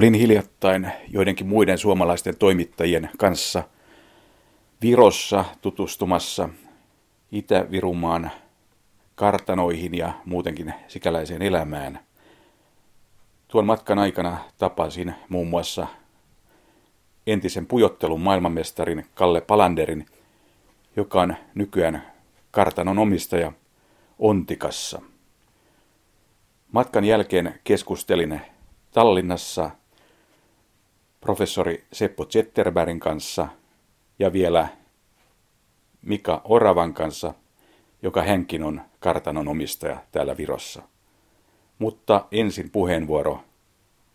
[0.00, 3.62] Olin hiljattain joidenkin muiden suomalaisten toimittajien kanssa
[4.82, 6.48] Virossa tutustumassa
[7.32, 8.30] Itä-Virumaan
[9.14, 12.00] kartanoihin ja muutenkin sikäläiseen elämään.
[13.48, 15.86] Tuon matkan aikana tapasin muun muassa
[17.26, 20.06] entisen pujottelun maailmanmestarin Kalle Palanderin,
[20.96, 22.12] joka on nykyään
[22.50, 23.52] kartanon omistaja
[24.18, 25.02] Ontikassa.
[26.72, 28.40] Matkan jälkeen keskustelin
[28.90, 29.70] Tallinnassa
[31.20, 33.48] professori Seppo Zetterbergin kanssa
[34.18, 34.68] ja vielä
[36.02, 37.34] Mika Oravan kanssa,
[38.02, 40.82] joka hänkin on kartanon omistaja täällä Virossa.
[41.78, 43.44] Mutta ensin puheenvuoro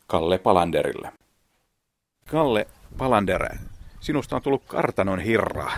[0.07, 1.11] Kalle Palanderille.
[2.29, 3.55] Kalle Palander,
[3.99, 5.71] sinusta on tullut kartanon hirra.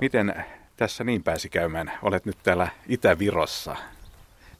[0.00, 0.44] Miten
[0.76, 1.92] tässä niin pääsi käymään?
[2.02, 3.76] Olet nyt täällä Itä-Virossa.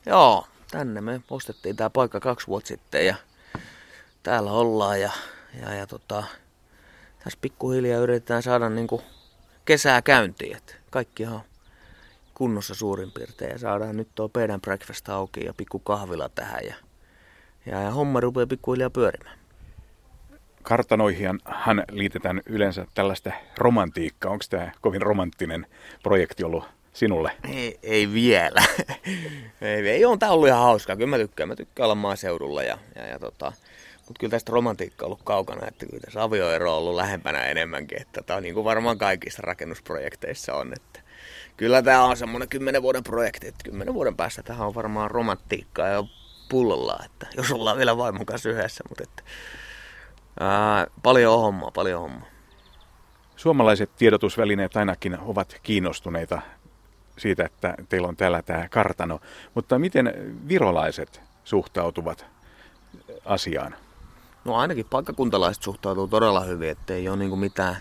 [0.07, 3.15] Joo, tänne me ostettiin tämä paikka kaksi vuotta sitten ja
[4.23, 5.11] täällä ollaan ja,
[5.63, 6.25] ja, ja tota,
[7.25, 9.03] tässä pikkuhiljaa yritetään saada niinku
[9.65, 10.57] kesää käyntiin.
[10.57, 11.41] Et kaikkihan
[12.35, 16.75] kunnossa suurin piirtein ja saadaan nyt tuo and breakfast auki ja pikku kahvila tähän ja,
[17.67, 19.39] ja, ja homma rupeaa pikkuhiljaa pyörimään.
[20.63, 24.33] Kartanoihin hän liitetään yleensä tällaista romantiikkaa.
[24.33, 25.67] Onko tämä kovin romanttinen
[26.03, 27.33] projekti ollut sinulle?
[27.49, 28.63] Ei, ei vielä.
[29.61, 30.97] ei, ei on tämä ollut ihan hauskaa.
[30.97, 31.49] Kyllä mä tykkään.
[31.49, 33.53] Mä tykkään olla maaseudulla ja, ja, ja tota,
[34.09, 38.01] mutta kyllä tästä romantiikka on ollut kaukana, että kyllä tässä avioero on ollut lähempänä enemmänkin.
[38.01, 40.73] Että tämä on niin kuin varmaan kaikissa rakennusprojekteissa on.
[40.73, 41.01] Että
[41.57, 45.89] kyllä tämä on semmoinen kymmenen vuoden projekti, että kymmenen vuoden päästä tähän on varmaan romantiikkaa
[45.89, 46.05] ja
[46.49, 48.85] pullolla, että jos ollaan vielä vaimon kanssa yhdessä.
[48.89, 49.23] Mutta että,
[50.41, 52.29] ää, paljon hommaa, paljon hommaa.
[53.37, 56.43] Suomalaiset tiedotusvälineet ainakin ovat kiinnostuneita
[57.19, 59.21] siitä, että teillä on täällä tämä kartano.
[59.55, 60.13] Mutta miten
[60.49, 62.27] virolaiset suhtautuvat
[63.25, 63.77] asiaan?
[64.49, 67.77] No ainakin paikkakuntalaiset suhtautuu todella hyvin, ettei ole niin mitään,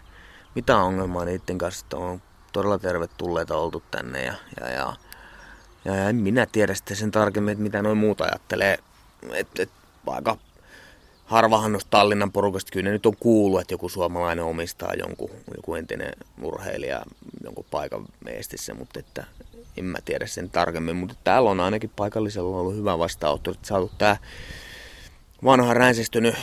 [0.56, 2.22] mitään ongelmaa niiden kanssa, että on
[2.54, 4.94] todella tervetulleita oltu tänne ja, ja, ja,
[5.86, 8.78] ja, en minä tiedä sitten sen tarkemmin, että mitä noin muuta ajattelee.
[9.34, 9.70] Et, et,
[10.08, 10.38] aika
[11.26, 16.14] harvahan noista Tallinnan porukasta kyllä nyt on kuullut, että joku suomalainen omistaa jonkun, joku entinen
[16.42, 17.02] urheilija
[17.44, 19.24] jonkun paikan meestissä, mutta että
[19.78, 20.96] en mä tiedä sen tarkemmin.
[20.96, 24.18] Mutta täällä on ainakin paikallisella ollut hyvä vastaanotto, että saatu tämä
[25.44, 26.36] vanha ränsistynyt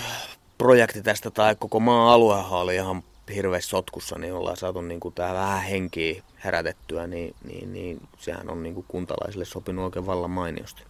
[0.58, 3.02] projekti tästä tai koko maan aluehan oli ihan
[3.34, 8.50] hirveässä sotkussa, niin ollaan saatu niin kuin tähän vähän henkiä herätettyä, niin, niin, niin sehän
[8.50, 10.82] on niin kuin kuntalaisille sopinut oikein vallan mainiosti.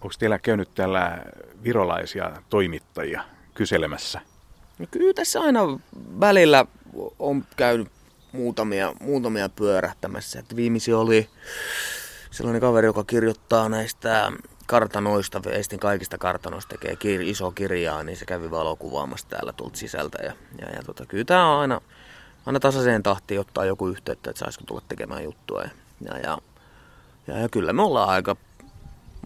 [0.00, 1.18] Onko teillä käynyt täällä
[1.64, 3.24] virolaisia toimittajia
[3.54, 4.20] kyselemässä?
[4.78, 5.60] No kyllä tässä aina
[6.20, 6.66] välillä
[7.18, 7.88] on käynyt
[8.32, 10.38] muutamia, muutamia pyörähtämässä.
[10.38, 11.28] Että viimeisin oli
[12.30, 14.32] sellainen kaveri, joka kirjoittaa näistä
[14.68, 20.18] kartanoista, Estin kaikista kartanoista tekee kir, iso kirjaa, niin se kävi valokuvaamassa täällä tulta sisältä.
[20.22, 21.80] Ja, ja, ja tota, kyllä tämä on aina,
[22.46, 25.62] aina tasaiseen tahtiin ottaa joku yhteyttä, että saisiko tulla tekemään juttua.
[25.62, 25.70] Ja,
[26.04, 26.38] ja, ja,
[27.26, 28.36] ja, ja kyllä me ollaan aika,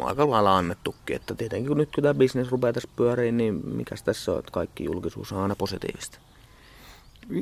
[0.00, 4.03] aika lailla annettukin, että tietenkin kun nyt kun tämä bisnes rupeaa tässä pyöriin, niin mikäs
[4.03, 6.19] tässä on, että kaikki julkisuus on aina positiivista.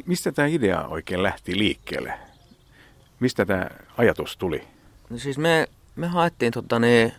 [0.07, 2.13] Mistä tämä idea oikein lähti liikkeelle?
[3.21, 4.69] Mistä tämä ajatus tuli?
[5.11, 7.13] No siis me, me haettiin tota niin,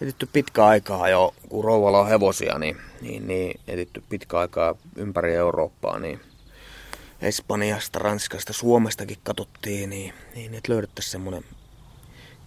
[0.00, 5.34] etitty pitkä aikaa jo, kun rouvalla on hevosia, niin, niin, niin etitty pitkä aikaa ympäri
[5.34, 6.20] Eurooppaa, niin
[7.22, 11.44] Espanjasta, Ranskasta, Suomestakin katsottiin, niin, niin että löydettäisiin semmoinen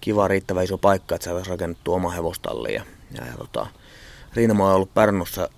[0.01, 2.73] kiva, riittävä iso paikka, että saataisiin rakennettu oma hevostalli.
[2.73, 3.67] Ja, ja, ja tota,
[4.33, 5.49] Riinamo on ollut Pärnussa,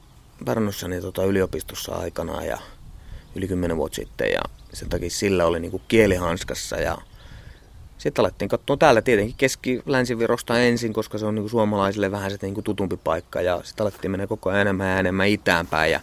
[0.45, 2.57] Pärnussa niin tota, yliopistossa aikana ja
[3.35, 4.41] yli kymmenen vuotta sitten ja
[4.73, 6.97] sen takia sillä oli niin kuin kielihanskassa ja
[8.01, 12.37] sitten alettiin katsoa täällä tietenkin keski-länsivirosta ensin, koska se on niin kuin suomalaisille vähän se
[12.41, 13.41] niin tutumpi paikka.
[13.41, 15.91] Ja sitten alettiin mennä koko ajan enemmän ja enemmän itäänpäin.
[15.91, 15.99] Ja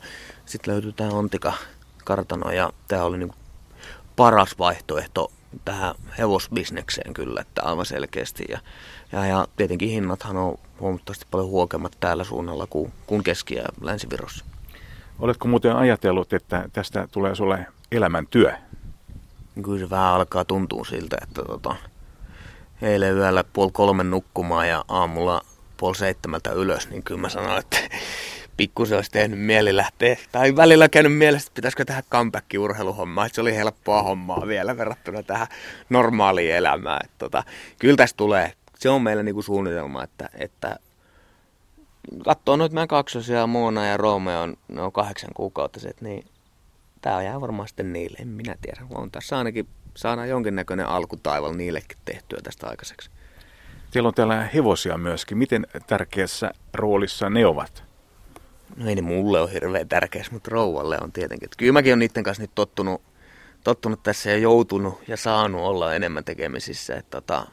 [0.47, 1.53] sitten löytyi tämä Ontika
[2.05, 3.39] kartano ja tämä oli niin kuin
[4.17, 5.31] paras vaihtoehto
[5.65, 8.45] tähän hevosbisnekseen kyllä, että aivan selkeästi.
[8.49, 8.59] Ja,
[9.13, 14.45] ja, ja tietenkin hinnathan on huomattavasti paljon huokemmat täällä suunnalla kuin, kuin Keski- ja Länsivirossa.
[15.19, 18.53] Oletko muuten ajatellut, että tästä tulee sulle elämäntyö?
[19.59, 21.77] Niin kyllä se vähän alkaa tuntua siltä, että tota,
[22.83, 25.41] eilen yöllä puoli kolmen nukkumaan ja aamulla
[25.77, 27.79] puoli seitsemältä ylös, niin kyllä mä sanoin, että
[28.57, 30.17] pikkusen olisi tehnyt mieli lähteä.
[30.33, 33.27] Tai välillä käynyt mielessä, että pitäisikö tehdä comeback urheiluhommaa.
[33.27, 35.47] Että se oli helppoa hommaa vielä verrattuna tähän
[35.91, 37.01] normaaliin elämään.
[37.05, 37.43] Että tota,
[37.79, 38.53] kyllä tästä tulee.
[38.79, 40.79] Se on meillä niinku suunnitelma, että, että
[42.25, 46.25] katsoo noita meidän kaksosia, Moona ja Romeo, ne on kahdeksan kuukautiset, niin
[47.01, 48.81] tämä jää varmaan sitten niille, en minä tiedä.
[48.91, 53.11] On tässä ainakin saadaan jonkinnäköinen alkutaival niillekin tehtyä tästä aikaiseksi.
[53.91, 55.39] Teillä on täällä hevosia myöskin.
[55.39, 57.85] Miten tärkeässä roolissa ne ovat?
[58.77, 61.47] No ei ne mulle ole hirveän tärkeä, mutta rouvalle on tietenkin.
[61.47, 63.03] Että kyllä mäkin olen niiden kanssa nyt tottunut,
[63.65, 66.97] tottunut tässä ja joutunut ja saanut olla enemmän tekemisissä.
[66.97, 67.47] Että tota,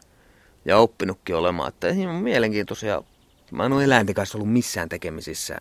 [0.66, 1.70] ja oppinutkin olemaan.
[1.70, 3.04] Että on mielenkiintoisia.
[3.52, 5.58] Mä en ole eläinten kanssa ollut missään tekemisissä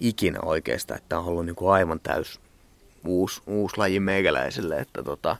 [0.00, 1.00] ikinä oikeastaan.
[1.00, 2.40] Että on ollut niin kuin aivan täys
[3.04, 4.78] uusi, uusi laji meikäläiselle.
[4.78, 5.36] Että tota,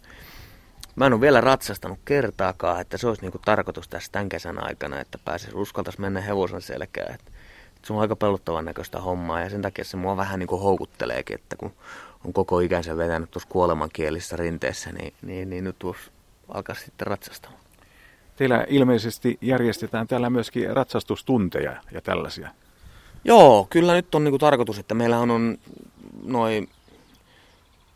[0.97, 5.01] Mä en ole vielä ratsastanut kertaakaan, että se olisi niinku tarkoitus tässä tämän kesän aikana,
[5.01, 7.15] että pääsisi uskaltaisi mennä hevosen selkään.
[7.15, 7.31] Että,
[7.77, 11.35] että se on aika pelottavan näköistä hommaa ja sen takia se mua vähän niinku houkutteleekin,
[11.35, 11.73] että kun
[12.25, 16.11] on koko ikänsä vetänyt tuossa kuolemankielisessä rinteessä, niin, niin, niin nyt tuossa
[16.49, 17.63] alkaa sitten ratsastamaan.
[18.37, 22.49] Teillä ilmeisesti järjestetään täällä myöskin ratsastustunteja ja tällaisia.
[23.25, 25.59] Joo, kyllä nyt on niinku tarkoitus, että meillä on
[26.23, 26.69] noin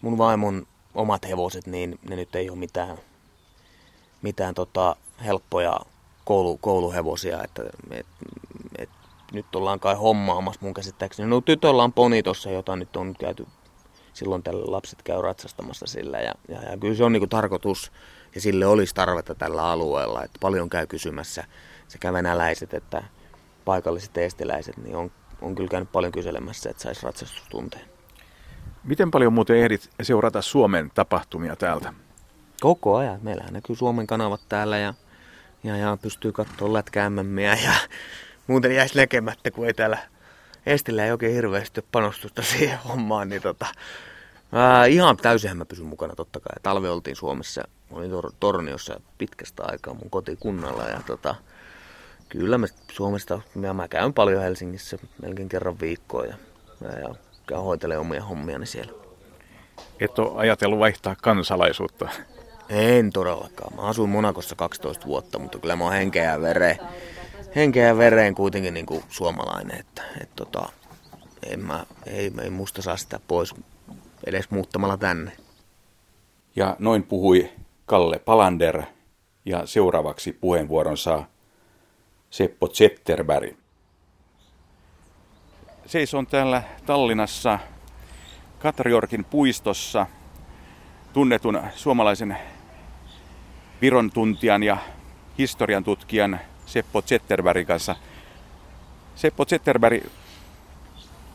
[0.06, 2.98] mun vaimon omat hevoset, niin ne nyt ei ole mitään,
[4.22, 5.80] mitään tota helppoja
[6.24, 8.06] koulu, kouluhevosia, että et,
[8.78, 8.88] et,
[9.32, 11.28] nyt ollaan kai hommaamassa mun käsittääkseni.
[11.28, 13.46] No tytöllä on poni tossa, jota nyt on käyty,
[14.12, 17.92] silloin tällä lapset käy ratsastamassa sillä ja, ja, ja kyllä se on niinku tarkoitus
[18.34, 21.44] ja sille olisi tarvetta tällä alueella, että paljon käy kysymässä
[21.88, 23.02] sekä venäläiset että
[23.64, 25.10] paikalliset estiläiset, niin on,
[25.42, 27.95] on kyllä käynyt paljon kyselemässä, että saisi ratsastustunteen.
[28.86, 31.92] Miten paljon muuten ehdit seurata Suomen tapahtumia täältä?
[32.60, 33.20] Koko ajan.
[33.22, 34.94] Meillähän näkyy Suomen kanavat täällä ja,
[35.64, 37.72] ja, ja pystyy katsoa lätkäämmämmiä ja
[38.46, 39.98] muuten jäisi näkemättä, kun ei täällä
[40.66, 43.66] Estillä ei oikein hirveästi panostusta siihen hommaan, niin tota,
[44.52, 46.62] ää, ihan täysinhän mä pysyn mukana totta kai.
[46.62, 51.34] Talve oltiin Suomessa, olin tor- Torniossa pitkästä aikaa mun kotikunnalla ja tota,
[52.28, 56.36] kyllä mä Suomesta, ja mä käyn paljon Helsingissä melkein kerran viikkoon ja,
[56.80, 57.14] ja, ja
[57.46, 58.92] käyn hoitelemaan omia hommiani siellä.
[60.00, 62.08] Et ole ajatellut vaihtaa kansalaisuutta?
[62.68, 63.76] En todellakaan.
[63.76, 66.78] Mä asuin Monakossa 12 vuotta, mutta kyllä mä oon henkeä ja vereen,
[67.56, 69.80] henkeä ja vereen kuitenkin niin kuin suomalainen.
[69.80, 70.68] Että, et tota,
[71.46, 73.54] en mä, ei, ei musta saa sitä pois
[74.26, 75.32] edes muuttamalla tänne.
[76.56, 77.50] Ja noin puhui
[77.86, 78.82] Kalle Palander
[79.44, 81.26] ja seuraavaksi puheenvuoron saa
[82.30, 83.56] Seppo Zetterberg
[85.86, 87.58] seison täällä Tallinnassa
[88.58, 90.06] Katriorkin puistossa
[91.12, 92.36] tunnetun suomalaisen
[93.80, 94.76] Viron tuntijan ja
[95.38, 97.96] historian tutkijan Seppo Zetterbergin kanssa.
[99.14, 100.04] Seppo Zetterberg,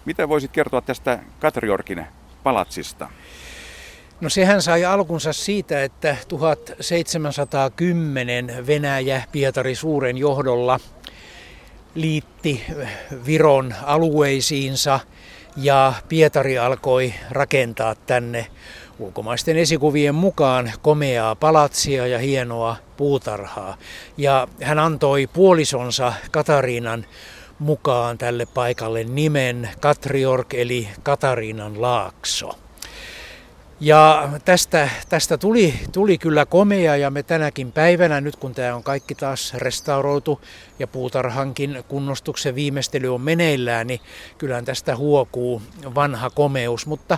[0.05, 2.05] mitä voisit kertoa tästä Katriorkin
[2.43, 3.09] palatsista?
[4.21, 10.79] No sehän sai alkunsa siitä, että 1710 Venäjä Pietari Suuren johdolla–
[11.95, 12.63] liitti
[13.25, 14.99] Viron alueisiinsa
[15.57, 18.47] ja Pietari alkoi rakentaa tänne
[18.99, 23.77] ulkomaisten esikuvien mukaan komeaa palatsia ja hienoa puutarhaa.
[24.17, 27.05] Ja hän antoi puolisonsa Katariinan
[27.59, 32.60] mukaan tälle paikalle nimen Katriork eli Katariinan laakso.
[33.83, 38.83] Ja tästä, tästä tuli, tuli kyllä komea ja me tänäkin päivänä, nyt kun tämä on
[38.83, 40.41] kaikki taas restauroitu
[40.79, 43.99] ja puutarhankin kunnostuksen viimeistely on meneillään, niin
[44.37, 45.61] kyllähän tästä huokuu
[45.95, 46.85] vanha komeus.
[46.85, 47.17] Mutta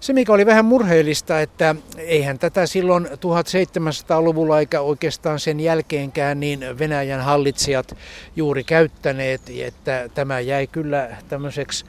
[0.00, 6.78] se mikä oli vähän murheellista, että eihän tätä silloin 1700-luvulla eikä oikeastaan sen jälkeenkään niin
[6.78, 7.96] Venäjän hallitsijat
[8.36, 11.84] juuri käyttäneet, että tämä jäi kyllä tämmöiseksi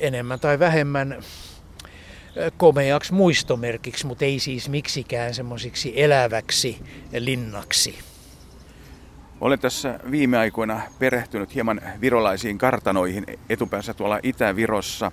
[0.00, 1.22] enemmän tai vähemmän
[2.56, 6.82] komeaksi muistomerkiksi, mutta ei siis miksikään semmoisiksi eläväksi
[7.18, 7.98] linnaksi.
[9.40, 15.12] Olen tässä viime aikoina perehtynyt hieman virolaisiin kartanoihin etupäässä tuolla Itä-Virossa.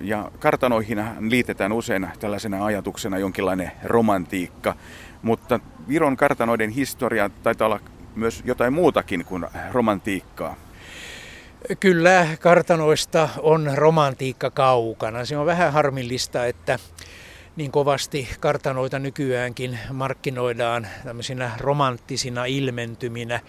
[0.00, 4.76] Ja kartanoihin liitetään usein tällaisena ajatuksena jonkinlainen romantiikka,
[5.22, 7.80] mutta Viron kartanoiden historia taitaa olla
[8.14, 10.56] myös jotain muutakin kuin romantiikkaa.
[11.80, 15.24] Kyllä kartanoista on romantiikka kaukana.
[15.24, 16.78] Se on vähän harmillista, että
[17.56, 23.40] niin kovasti kartanoita nykyäänkin markkinoidaan tämmöisinä romanttisina ilmentyminä.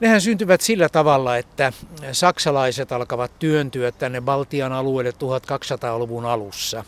[0.00, 1.72] Nehän syntyvät sillä tavalla, että
[2.12, 6.84] saksalaiset alkavat työntyä tänne Baltian alueelle 1200-luvun alussa.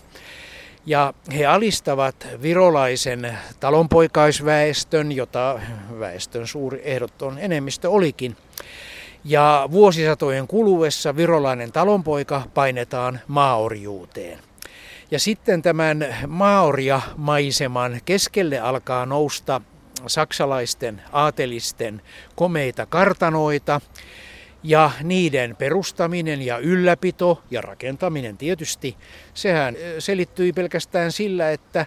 [0.87, 5.61] Ja he alistavat virolaisen talonpoikaisväestön, jota
[5.99, 8.37] väestön suuri ehdoton enemmistö olikin.
[9.25, 14.39] Ja vuosisatojen kuluessa virolainen talonpoika painetaan maaorjuuteen.
[15.11, 19.61] Ja sitten tämän maoria-maiseman keskelle alkaa nousta
[20.07, 22.03] saksalaisten aatelisten
[22.37, 23.81] komeita kartanoita,
[24.63, 28.97] ja niiden perustaminen ja ylläpito ja rakentaminen tietysti,
[29.35, 31.87] sehän selittyi pelkästään sillä, että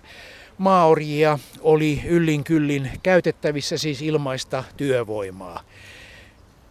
[0.58, 5.64] maorjia oli yllin kyllin käytettävissä siis ilmaista työvoimaa.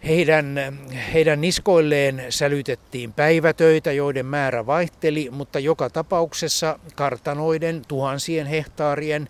[0.06, 0.78] Heidän,
[1.12, 9.28] heidän niskoilleen sälytettiin päivätöitä, joiden määrä vaihteli, mutta joka tapauksessa kartanoiden tuhansien hehtaarien,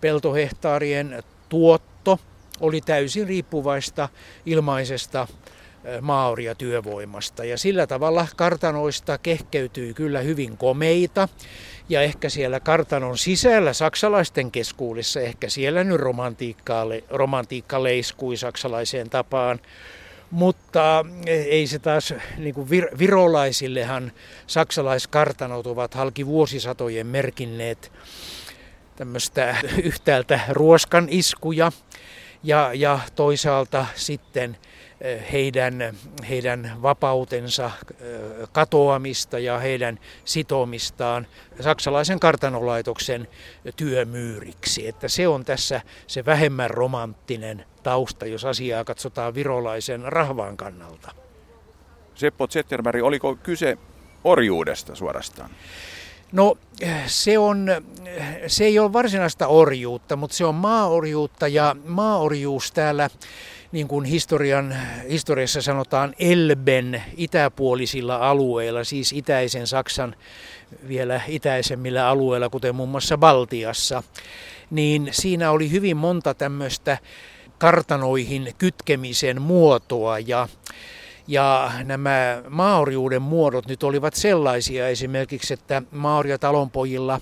[0.00, 2.18] peltohehtaarien tuotto
[2.60, 4.08] oli täysin riippuvaista
[4.46, 5.26] ilmaisesta
[6.00, 7.44] maoria työvoimasta.
[7.44, 11.28] Ja sillä tavalla kartanoista kehkeytyy kyllä hyvin komeita.
[11.88, 16.00] Ja ehkä siellä kartanon sisällä saksalaisten keskuudessa, ehkä siellä nyt
[17.10, 19.60] romantiikka leiskui saksalaiseen tapaan.
[20.30, 24.12] Mutta ei se taas, niin kuin vir, virolaisillehan
[24.46, 27.92] saksalaiskartanot ovat halki vuosisatojen merkinneet
[28.96, 31.72] tämmöistä yhtäältä ruoskan iskuja
[32.42, 34.56] ja, ja toisaalta sitten
[35.32, 35.94] heidän,
[36.28, 37.70] heidän vapautensa
[38.52, 41.26] katoamista ja heidän sitomistaan
[41.60, 43.28] saksalaisen kartanolaitoksen
[43.76, 44.88] työmyyriksi.
[44.88, 51.14] Että se on tässä se vähemmän romanttinen tausta, jos asiaa katsotaan virolaisen rahvaan kannalta.
[52.14, 53.78] Seppo Zetterberg, oliko kyse
[54.24, 55.50] orjuudesta suorastaan?
[56.32, 56.58] No
[57.06, 57.66] se, on,
[58.46, 63.10] se ei ole varsinaista orjuutta, mutta se on maaorjuutta ja maaorjuus täällä
[63.76, 64.76] niin kuin historian,
[65.10, 70.16] historiassa sanotaan Elben itäpuolisilla alueilla, siis itäisen Saksan
[70.88, 74.02] vielä itäisemmillä alueilla, kuten muun muassa Baltiassa,
[74.70, 76.98] niin siinä oli hyvin monta tämmöistä
[77.58, 80.48] kartanoihin kytkemisen muotoa ja
[81.28, 87.20] ja nämä maoriuden muodot nyt olivat sellaisia esimerkiksi, että maoria talonpojilla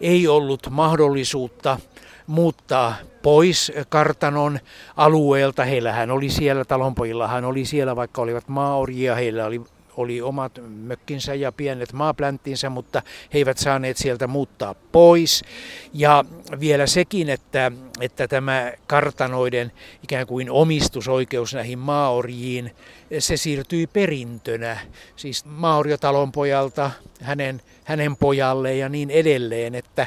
[0.00, 1.78] ei ollut mahdollisuutta
[2.26, 4.58] muuttaa pois kartanon
[4.96, 5.64] alueelta.
[5.64, 9.60] Heillähän oli siellä, talonpojillahan oli siellä, vaikka olivat maoria, heillä oli
[9.96, 13.02] oli omat mökkinsä ja pienet maaplänttinsä, mutta
[13.34, 15.44] he eivät saaneet sieltä muuttaa pois.
[15.92, 16.24] Ja
[16.60, 22.76] vielä sekin, että, että tämä kartanoiden ikään kuin omistusoikeus näihin maaorjiin,
[23.18, 24.78] se siirtyi perintönä,
[25.16, 26.90] siis maoriotalonpojalta
[27.20, 30.06] hänen, hänen pojalle ja niin edelleen, että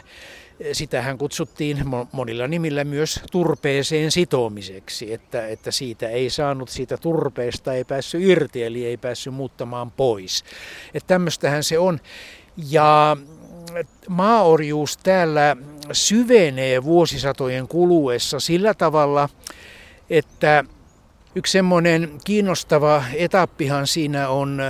[0.74, 1.78] Sitähän kutsuttiin
[2.12, 8.64] monilla nimillä myös turpeeseen sitomiseksi, että, että siitä ei saanut siitä turpeesta, ei päässyt irti,
[8.64, 10.44] eli ei päässyt muuttamaan pois.
[10.94, 12.00] Että tämmöistähän se on.
[12.70, 13.18] Ja
[14.10, 15.58] maaorjuus täällä
[15.92, 19.30] syvenee vuosisatojen kuluessa sillä tavalla,
[20.10, 20.64] että
[21.36, 24.62] yksi semmoinen kiinnostava etappihan siinä on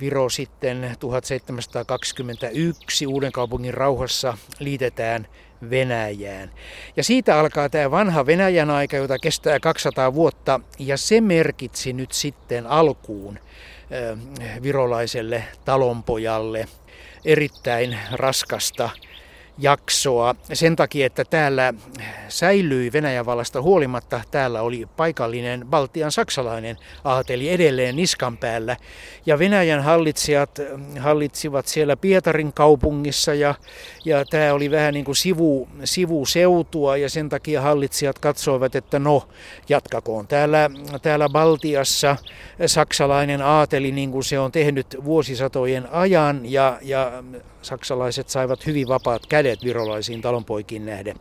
[0.00, 5.26] Viro sitten 1721 uuden kaupungin rauhassa liitetään
[5.70, 6.50] Venäjään.
[6.96, 12.12] Ja siitä alkaa tämä vanha Venäjän aika, jota kestää 200 vuotta, ja se merkitsi nyt
[12.12, 16.68] sitten alkuun äh, virolaiselle talonpojalle
[17.24, 18.90] erittäin raskasta
[19.58, 21.74] jaksoa sen takia, että täällä
[22.28, 24.20] säilyi Venäjän vallasta huolimatta.
[24.30, 28.76] Täällä oli paikallinen Baltian saksalainen aateli edelleen niskan päällä.
[29.26, 30.60] Ja Venäjän hallitsijat
[31.00, 33.54] hallitsivat siellä Pietarin kaupungissa ja,
[34.04, 39.28] ja tämä oli vähän niin kuin sivu, sivuseutua ja sen takia hallitsijat katsoivat, että no
[39.68, 40.70] jatkakoon täällä,
[41.02, 42.16] täällä Baltiassa
[42.66, 47.22] saksalainen aateli niin kuin se on tehnyt vuosisatojen ajan ja, ja
[47.62, 51.16] saksalaiset saivat hyvin vapaat kädet virolaisiin talonpoikiin nähden.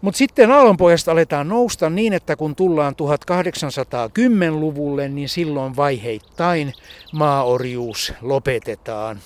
[0.00, 6.72] Mutta sitten aallonpojasta aletaan nousta niin, että kun tullaan 1810-luvulle, niin silloin vaiheittain
[7.12, 9.18] maaorjuus lopetetaan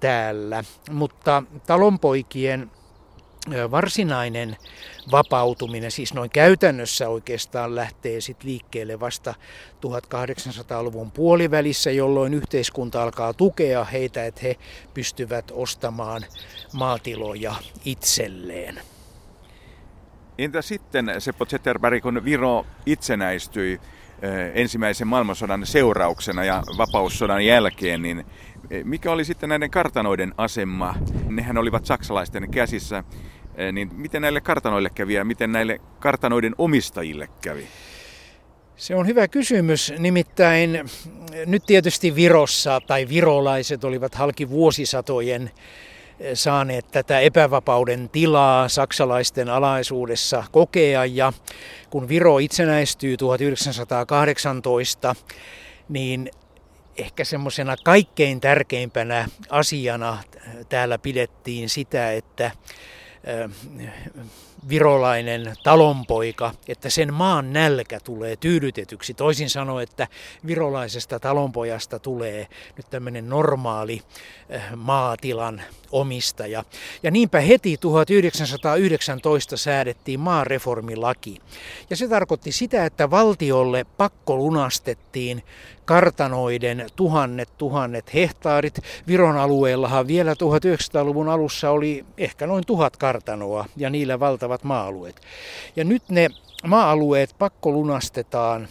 [0.00, 0.64] täällä.
[0.90, 2.70] Mutta talonpoikien
[3.70, 4.56] varsinainen
[5.12, 9.34] vapautuminen, siis noin käytännössä oikeastaan lähtee sit liikkeelle vasta
[9.86, 14.56] 1800-luvun puolivälissä, jolloin yhteiskunta alkaa tukea heitä, että he
[14.94, 16.22] pystyvät ostamaan
[16.72, 18.80] maatiloja itselleen.
[20.38, 23.80] Entä sitten Seppo Zetterberg, kun Viro itsenäistyi
[24.54, 28.26] ensimmäisen maailmansodan seurauksena ja vapaussodan jälkeen, niin
[28.84, 30.94] mikä oli sitten näiden kartanoiden asema?
[31.28, 33.04] Nehän olivat saksalaisten käsissä.
[33.56, 37.66] E, niin miten näille kartanoille kävi ja miten näille kartanoiden omistajille kävi?
[38.76, 39.92] Se on hyvä kysymys.
[39.98, 40.84] Nimittäin
[41.46, 45.50] nyt tietysti Virossa tai virolaiset olivat halki vuosisatojen
[46.34, 51.32] saaneet tätä epävapauden tilaa saksalaisten alaisuudessa kokea ja
[51.90, 55.14] kun Viro itsenäistyy 1918,
[55.88, 56.30] niin
[56.96, 60.18] ehkä semmoisena kaikkein tärkeimpänä asiana
[60.68, 62.50] täällä pidettiin sitä, että
[64.68, 69.14] virolainen talonpoika, että sen maan nälkä tulee tyydytetyksi.
[69.14, 70.08] Toisin sanoen, että
[70.46, 74.02] virolaisesta talonpojasta tulee nyt tämmöinen normaali
[74.76, 75.62] maatilan
[75.92, 76.64] omistaja.
[77.02, 81.40] Ja niinpä heti 1919 säädettiin maareformilaki.
[81.90, 85.42] Ja se tarkoitti sitä, että valtiolle pakko lunastettiin
[85.84, 88.80] kartanoiden tuhannet tuhannet hehtaarit.
[89.06, 95.20] Viron alueellahan vielä 1900-luvun alussa oli ehkä noin tuhat kartanoa ja niillä valtavat maa-alueet.
[95.76, 96.28] Ja nyt ne
[96.66, 98.68] maa-alueet pakko lunastetaan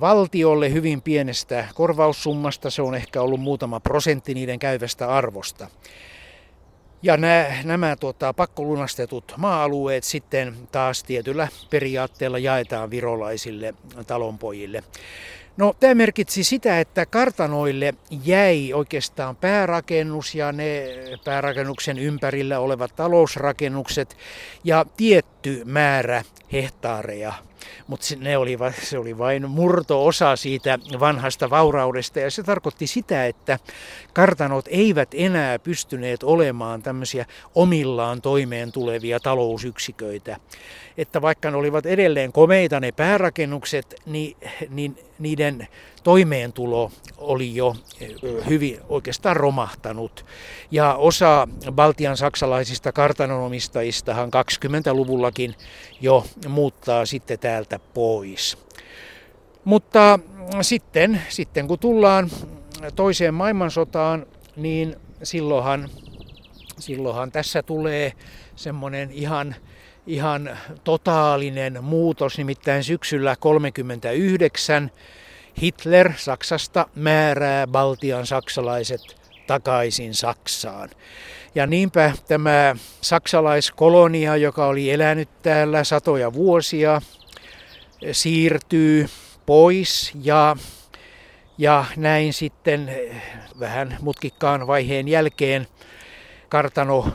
[0.00, 5.68] valtiolle hyvin pienestä korvaussummasta, se on ehkä ollut muutama prosentti niiden käyvästä arvosta.
[7.02, 13.74] Ja nämä, nämä tota, pakkolunastetut maa-alueet sitten taas tietyllä periaatteella jaetaan virolaisille
[14.06, 14.84] talonpojille.
[15.60, 20.84] No tämä merkitsi sitä, että kartanoille jäi oikeastaan päärakennus ja ne
[21.24, 24.16] päärakennuksen ympärillä olevat talousrakennukset
[24.64, 27.32] ja tietty määrä hehtaareja
[27.86, 28.06] mutta
[28.38, 33.58] oli, se oli vain murto-osa siitä vanhasta vauraudesta ja se tarkoitti sitä, että
[34.12, 40.36] kartanot eivät enää pystyneet olemaan tämmöisiä omillaan toimeen tulevia talousyksiköitä.
[40.96, 44.36] Että vaikka ne olivat edelleen komeita ne päärakennukset, niin,
[44.68, 45.68] niin niiden
[46.02, 47.76] toimeentulo oli jo
[48.48, 50.26] hyvin oikeastaan romahtanut.
[50.70, 55.54] Ja osa Baltian saksalaisista kartanonomistajistahan 20-luvullakin
[56.00, 58.58] jo muuttaa sitten täältä pois.
[59.64, 60.18] Mutta
[60.62, 62.30] sitten, sitten kun tullaan
[62.96, 65.88] toiseen maailmansotaan, niin silloinhan,
[66.78, 68.12] silloinhan tässä tulee
[68.56, 69.54] semmoinen ihan,
[70.06, 74.90] ihan totaalinen muutos, nimittäin syksyllä 1939
[75.62, 79.00] Hitler Saksasta määrää Baltian saksalaiset
[79.46, 80.88] takaisin Saksaan.
[81.54, 87.02] Ja niinpä tämä saksalaiskolonia, joka oli elänyt täällä satoja vuosia,
[88.12, 89.08] siirtyy
[89.46, 90.56] pois ja,
[91.58, 92.90] ja näin sitten
[93.60, 95.66] vähän mutkikkaan vaiheen jälkeen
[96.48, 97.12] kartano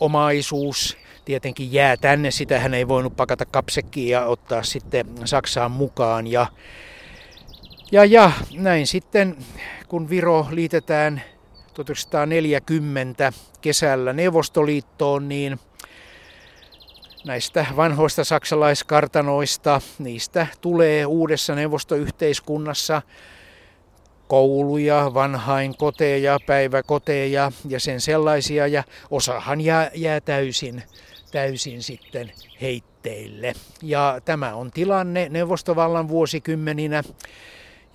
[0.00, 2.30] omaisuus tietenkin jää tänne.
[2.30, 6.26] Sitä hän ei voinut pakata kapsekkiin ja ottaa sitten Saksaan mukaan.
[6.26, 6.46] Ja,
[7.92, 9.36] ja, ja näin sitten,
[9.88, 11.22] kun Viro liitetään
[11.74, 15.58] 1940 kesällä Neuvostoliittoon, niin
[17.24, 23.02] näistä vanhoista saksalaiskartanoista, niistä tulee uudessa neuvostoyhteiskunnassa
[24.28, 30.82] kouluja, vanhainkoteja, päiväkoteja ja sen sellaisia, ja osahan jää, jää täysin,
[31.32, 33.52] täysin sitten heitteille.
[33.82, 37.02] Ja tämä on tilanne neuvostovallan vuosikymmeninä.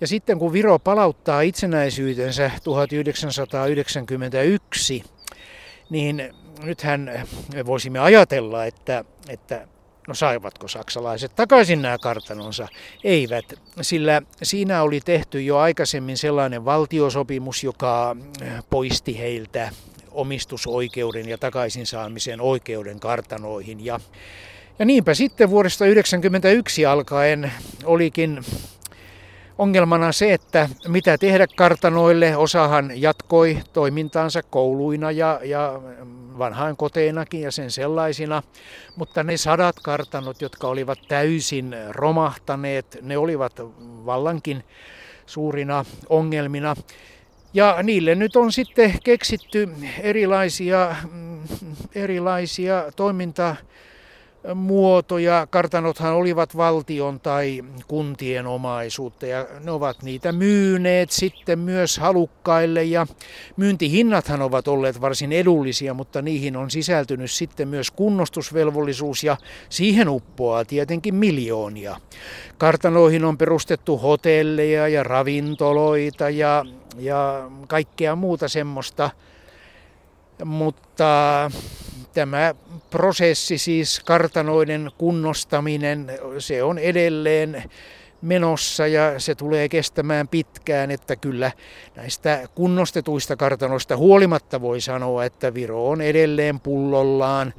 [0.00, 5.04] Ja sitten kun Viro palauttaa itsenäisyytensä 1991,
[5.90, 7.26] niin nythän
[7.66, 9.68] voisimme ajatella, että, että
[10.08, 12.68] no saivatko saksalaiset takaisin nämä kartanonsa?
[13.04, 13.44] Eivät,
[13.80, 18.16] sillä siinä oli tehty jo aikaisemmin sellainen valtiosopimus, joka
[18.70, 19.70] poisti heiltä
[20.10, 23.84] omistusoikeuden ja takaisin saamisen oikeuden kartanoihin.
[23.84, 24.00] Ja,
[24.78, 27.52] ja niinpä sitten vuodesta 1991 alkaen
[27.84, 28.44] olikin
[29.58, 32.36] ongelmana se, että mitä tehdä kartanoille.
[32.36, 35.80] Osahan jatkoi toimintaansa kouluina ja, ja
[36.38, 38.42] vanhaan koteinakin ja sen sellaisina,
[38.96, 43.52] mutta ne sadat kartanot, jotka olivat täysin romahtaneet, ne olivat
[44.06, 44.64] vallankin
[45.26, 46.76] suurina ongelmina.
[47.54, 49.68] Ja niille nyt on sitten keksitty
[50.00, 51.38] erilaisia, mm,
[51.94, 53.56] erilaisia toimintaa
[54.54, 55.46] muotoja.
[55.50, 63.06] Kartanothan olivat valtion tai kuntien omaisuutta ja ne ovat niitä myyneet sitten myös halukkaille ja
[63.56, 69.36] myyntihinnathan ovat olleet varsin edullisia, mutta niihin on sisältynyt sitten myös kunnostusvelvollisuus ja
[69.68, 71.96] siihen uppoaa tietenkin miljoonia.
[72.58, 76.64] Kartanoihin on perustettu hotelleja ja ravintoloita ja,
[76.98, 79.10] ja kaikkea muuta semmoista,
[80.44, 81.50] mutta
[82.16, 82.54] tämä
[82.90, 86.06] prosessi, siis kartanoiden kunnostaminen,
[86.38, 87.64] se on edelleen
[88.22, 91.52] menossa ja se tulee kestämään pitkään, että kyllä
[91.96, 97.54] näistä kunnostetuista kartanoista huolimatta voi sanoa, että Viro on edelleen pullollaan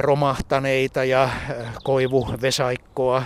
[0.00, 1.30] romahtaneita ja
[1.84, 3.22] koivuvesaikkoa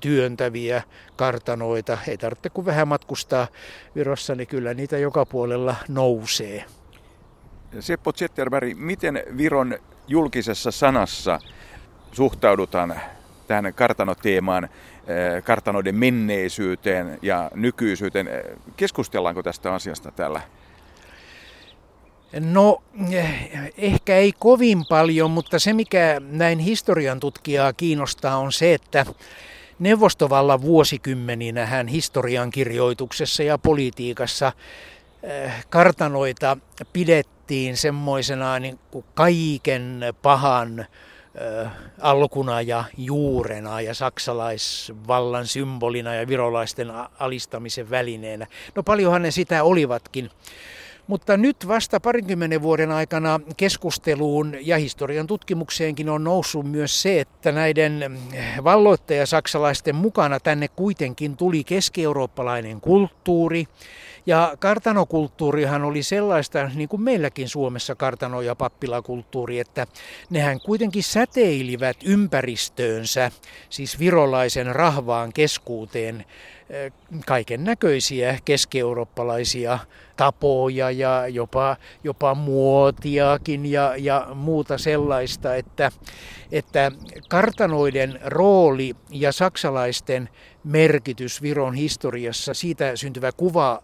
[0.00, 0.82] työntäviä
[1.16, 1.98] kartanoita.
[2.08, 3.48] Ei tarvitse kuin vähän matkustaa
[3.94, 6.64] Virossa, niin kyllä niitä joka puolella nousee.
[7.80, 11.38] Seppo Zetterberg, miten Viron julkisessa sanassa
[12.12, 13.00] suhtaudutaan
[13.46, 14.68] tähän kartanoteemaan,
[15.44, 18.28] kartanoiden menneisyyteen ja nykyisyyteen?
[18.76, 20.40] Keskustellaanko tästä asiasta täällä
[22.40, 22.82] No
[23.78, 29.06] ehkä ei kovin paljon, mutta se mikä näin historian tutkijaa kiinnostaa on se, että
[29.78, 34.52] Neuvostovallan vuosikymmeninä hän historian kirjoituksessa ja politiikassa
[35.22, 36.56] eh, kartanoita
[36.92, 37.35] pidettiin
[37.74, 40.86] semmoisena niin kuin kaiken pahan
[42.00, 48.46] alkuna ja juurena ja saksalaisvallan symbolina ja virolaisten alistamisen välineenä.
[48.74, 50.30] No paljonhan ne sitä olivatkin.
[51.06, 57.52] Mutta nyt vasta parinkymmenen vuoden aikana keskusteluun ja historian tutkimukseenkin on noussut myös se, että
[57.52, 58.18] näiden
[58.64, 63.66] valloittajasaksalaisten mukana tänne kuitenkin tuli keski-eurooppalainen kulttuuri.
[64.26, 69.86] Ja kartanokulttuurihan oli sellaista, niin kuin meilläkin Suomessa kartano- ja pappilakulttuuri, että
[70.30, 73.30] nehän kuitenkin säteilivät ympäristöönsä,
[73.70, 76.24] siis virolaisen rahvaan keskuuteen
[77.26, 79.78] kaiken näköisiä keski-eurooppalaisia
[80.16, 85.92] tapoja ja jopa, jopa muotiakin ja, ja muuta sellaista, että,
[86.52, 86.92] että
[87.28, 90.28] kartanoiden rooli ja saksalaisten
[90.64, 93.82] merkitys Viron historiassa, siitä syntyvä kuva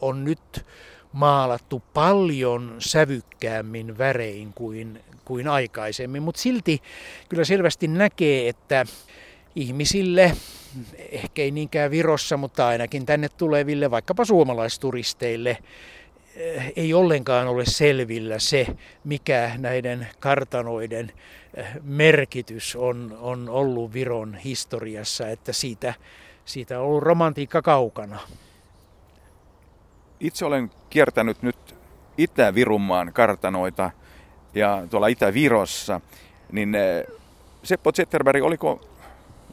[0.00, 0.66] on nyt
[1.12, 6.82] maalattu paljon sävykkäämmin värein kuin, kuin aikaisemmin, mutta silti
[7.28, 8.86] kyllä selvästi näkee, että
[9.56, 10.32] ihmisille
[11.10, 15.58] ehkä ei niinkään Virossa, mutta ainakin tänne tuleville, vaikkapa suomalaisturisteille,
[16.36, 18.66] eh, ei ollenkaan ole selvillä se,
[19.04, 21.12] mikä näiden kartanoiden
[21.54, 25.94] eh, merkitys on, on ollut Viron historiassa, että siitä,
[26.44, 28.20] siitä on ollut romantiikka kaukana.
[30.20, 31.74] Itse olen kiertänyt nyt
[32.18, 33.90] Itä-Virunmaan kartanoita
[34.54, 36.00] ja tuolla Itä-Virossa,
[36.52, 37.04] niin eh,
[37.62, 38.80] Seppo Zetterberg, oliko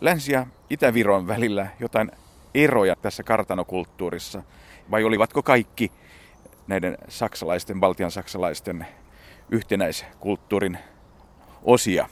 [0.02, 2.12] Länsi- ja Itä-Viron välillä jotain
[2.54, 4.44] eroja tässä kartanokulttuurissa?
[4.92, 5.92] Vai olivatko kaikki
[6.68, 8.88] näiden saksalaisten, baltian saksalaisten
[9.52, 10.78] yhtenäiskulttuurin
[11.64, 12.10] osia?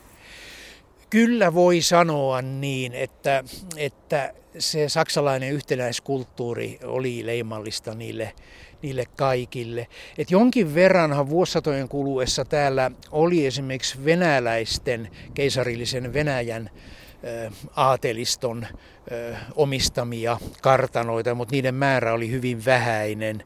[1.16, 3.44] Kyllä voi sanoa niin, että,
[3.78, 8.34] että se saksalainen yhtenäiskulttuuri oli leimallista niille,
[8.82, 9.88] niille kaikille.
[10.18, 16.70] Et jonkin verranhan vuosisatojen kuluessa täällä oli esimerkiksi venäläisten, keisarillisen Venäjän
[17.76, 18.68] aateliston
[19.56, 23.44] omistamia kartanoita, mutta niiden määrä oli hyvin vähäinen.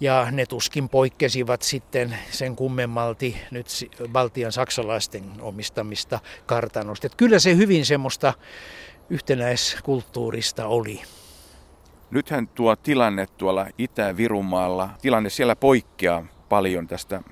[0.00, 3.66] Ja ne tuskin poikkesivat sitten sen kummemmalti nyt
[4.12, 7.06] Baltian saksalaisten omistamista kartanoista.
[7.06, 8.34] Että kyllä se hyvin semmoista
[9.10, 11.02] yhtenäiskulttuurista oli.
[12.10, 17.22] Nythän tuo tilanne tuolla Itä-Virumaalla, tilanne siellä poikkeaa paljon tästä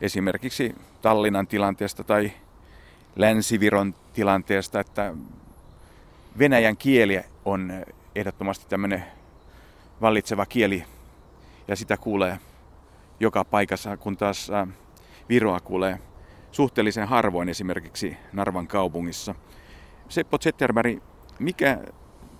[0.00, 2.32] esimerkiksi Tallinnan tilanteesta tai
[3.16, 5.14] Länsiviron tilanteesta, että
[6.38, 7.72] venäjän kieli on
[8.14, 9.04] ehdottomasti tämmöinen
[10.00, 10.84] vallitseva kieli
[11.68, 12.38] ja sitä kuulee
[13.20, 14.50] joka paikassa, kun taas
[15.28, 15.98] Viroa kuulee
[16.50, 19.34] suhteellisen harvoin esimerkiksi Narvan kaupungissa.
[20.08, 20.98] Seppo Zetterberg,
[21.38, 21.78] mikä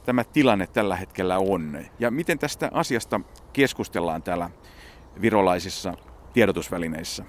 [0.04, 3.20] tämä tilanne tällä hetkellä on ja miten tästä asiasta
[3.52, 4.50] keskustellaan täällä
[5.20, 5.94] virolaisissa
[6.32, 7.24] tiedotusvälineissä?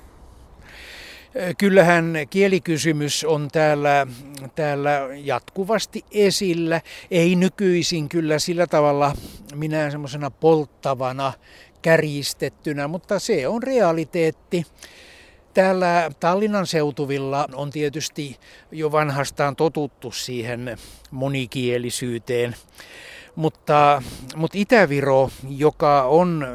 [1.58, 4.08] Kyllähän kielikysymys on täällä,
[4.56, 6.82] täällä jatkuvasti esillä.
[7.12, 9.14] Ei nykyisin kyllä sillä tavalla
[9.56, 11.34] minä semmoisena polttavana
[11.82, 14.66] kärjistettynä, mutta se on realiteetti.
[15.54, 18.38] Täällä Tallinnan seutuvilla on tietysti
[18.72, 20.78] jo vanhastaan totuttu siihen
[21.12, 22.56] monikielisyyteen,
[23.40, 24.02] mutta,
[24.36, 26.48] mutta Itä-Viro, joka on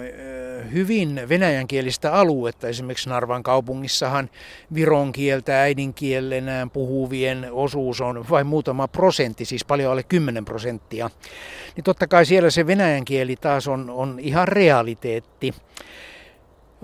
[0.72, 2.68] hyvin venäjänkielistä aluetta.
[2.68, 4.30] Esimerkiksi Narvan kaupungissahan
[4.74, 11.10] viron kieltä äidinkielenään puhuvien osuus on vain muutama prosentti, siis paljon alle 10 prosenttia.
[11.76, 15.54] Niin totta kai siellä se venäjän kieli taas on, on ihan realiteetti.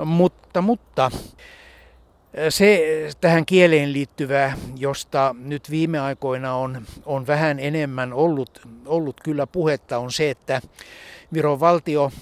[0.05, 1.11] Mutta, mutta
[2.49, 9.47] se tähän kieleen liittyvää, josta nyt viime aikoina on, on vähän enemmän ollut, ollut kyllä
[9.47, 10.61] puhetta, on se, että
[11.33, 12.13] Viron valtio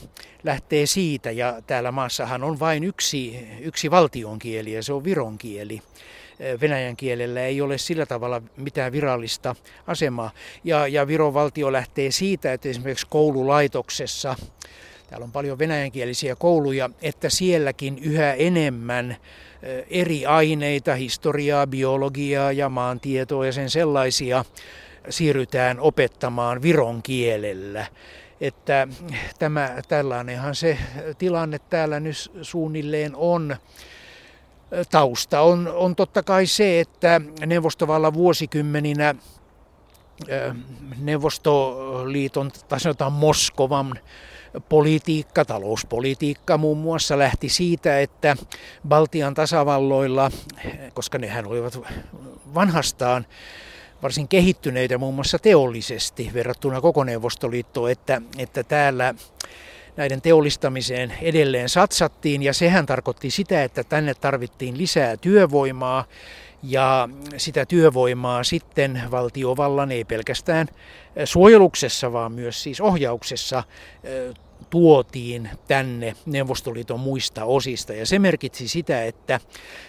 [0.44, 5.82] lähtee siitä, ja täällä maassahan on vain yksi, yksi valtionkieli, ja se on viron kieli.
[6.60, 10.30] venäjän kielellä ei ole sillä tavalla mitään virallista asemaa.
[10.64, 14.36] Ja, ja Viron valtio lähtee siitä, että esimerkiksi koululaitoksessa,
[15.10, 19.16] täällä on paljon venäjänkielisiä kouluja, että sielläkin yhä enemmän
[19.90, 24.44] eri aineita, historiaa, biologiaa ja maantietoa ja sen sellaisia
[25.10, 27.86] siirrytään opettamaan viron kielellä.
[28.40, 28.88] Että
[29.38, 30.78] tämä, tällainenhan se
[31.18, 33.56] tilanne täällä nyt suunnilleen on.
[34.90, 39.14] Tausta on, on totta kai se, että neuvostovallan vuosikymmeninä
[40.98, 43.98] Neuvostoliiton, tai sanotaan Moskovan
[44.68, 48.36] politiikka, talouspolitiikka muun muassa lähti siitä, että
[48.88, 50.30] Baltian tasavalloilla,
[50.94, 51.80] koska nehän olivat
[52.54, 53.26] vanhastaan
[54.02, 59.14] varsin kehittyneitä muun muassa teollisesti verrattuna koko Neuvostoliittoon, että, että täällä
[59.96, 62.42] näiden teollistamiseen edelleen satsattiin.
[62.42, 66.04] Ja sehän tarkoitti sitä, että tänne tarvittiin lisää työvoimaa.
[66.62, 70.68] Ja sitä työvoimaa sitten valtiovallan ei pelkästään
[71.24, 73.62] suojeluksessa, vaan myös siis ohjauksessa
[74.70, 77.92] tuotiin tänne Neuvostoliiton muista osista.
[77.92, 79.40] Ja se merkitsi sitä, että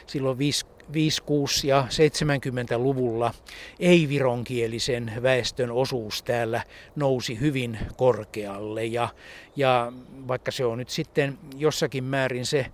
[0.07, 3.33] silloin 5, 6 ja 70-luvulla
[3.79, 6.63] ei-vironkielisen väestön osuus täällä
[6.95, 8.85] nousi hyvin korkealle.
[8.85, 9.09] Ja,
[9.55, 9.93] ja
[10.27, 12.65] vaikka se on nyt sitten jossakin määrin se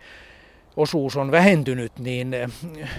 [0.78, 2.36] osuus on vähentynyt, niin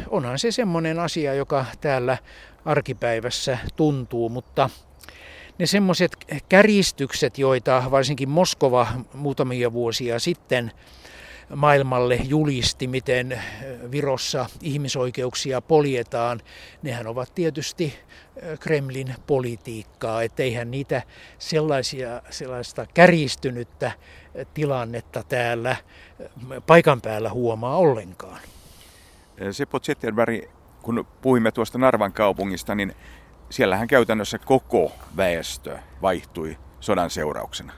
[0.09, 2.19] onhan se semmoinen asia, joka täällä
[2.65, 4.71] arkipäivässä tuntuu, mutta
[5.59, 6.17] ne semmoiset
[6.49, 10.73] käristykset, joita varsinkin Moskova muutamia vuosia sitten
[11.55, 13.43] maailmalle julisti, miten
[13.91, 16.41] Virossa ihmisoikeuksia poljetaan,
[16.83, 17.95] nehän ovat tietysti
[18.61, 21.03] Kremlin politiikkaa, etteihän niitä
[21.39, 23.93] sellaisia, sellaista kärjistynyttä
[24.55, 25.77] tilannetta täällä
[26.67, 28.41] paikan päällä huomaa ollenkaan.
[29.51, 30.45] Seppo Zetterberg,
[30.83, 32.95] kun puhuimme tuosta Narvan kaupungista, niin
[33.51, 37.73] siellähän käytännössä koko väestö vaihtui sodan seurauksena.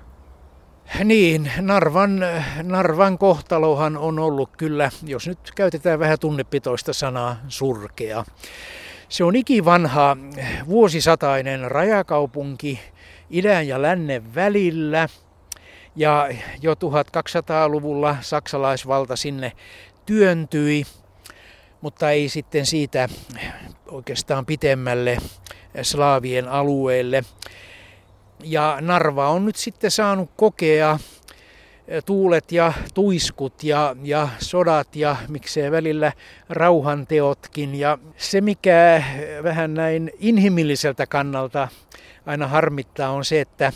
[1.04, 2.20] Niin, Narvan,
[2.62, 8.24] Narvan kohtalohan on ollut kyllä, jos nyt käytetään vähän tunnepitoista sanaa, surkea.
[9.08, 10.16] Se on ikivanha
[10.68, 12.80] vuosisatainen rajakaupunki
[13.30, 15.08] idän ja lännen välillä.
[15.96, 16.28] Ja
[16.62, 19.52] jo 1200-luvulla saksalaisvalta sinne
[20.06, 20.86] työntyi,
[21.80, 23.08] mutta ei sitten siitä
[23.90, 25.18] oikeastaan pitemmälle
[25.82, 27.24] slaavien alueelle.
[28.44, 30.98] Ja Narva on nyt sitten saanut kokea
[32.06, 36.12] tuulet ja tuiskut ja, ja sodat ja miksei välillä
[36.48, 37.74] rauhanteotkin.
[37.74, 39.02] Ja se, mikä
[39.42, 41.68] vähän näin inhimilliseltä kannalta
[42.26, 43.72] aina harmittaa, on se, että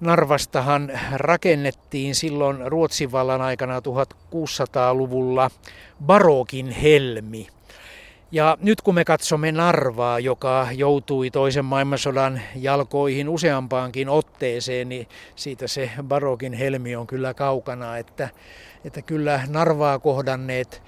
[0.00, 5.50] Narvastahan rakennettiin silloin Ruotsin vallan aikana 1600-luvulla
[6.06, 7.48] barokin helmi.
[8.32, 15.66] Ja nyt kun me katsomme Narvaa, joka joutui toisen maailmansodan jalkoihin useampaankin otteeseen, niin siitä
[15.66, 18.28] se barokin helmi on kyllä kaukana, että,
[18.84, 20.82] että kyllä Narvaa kohdanneet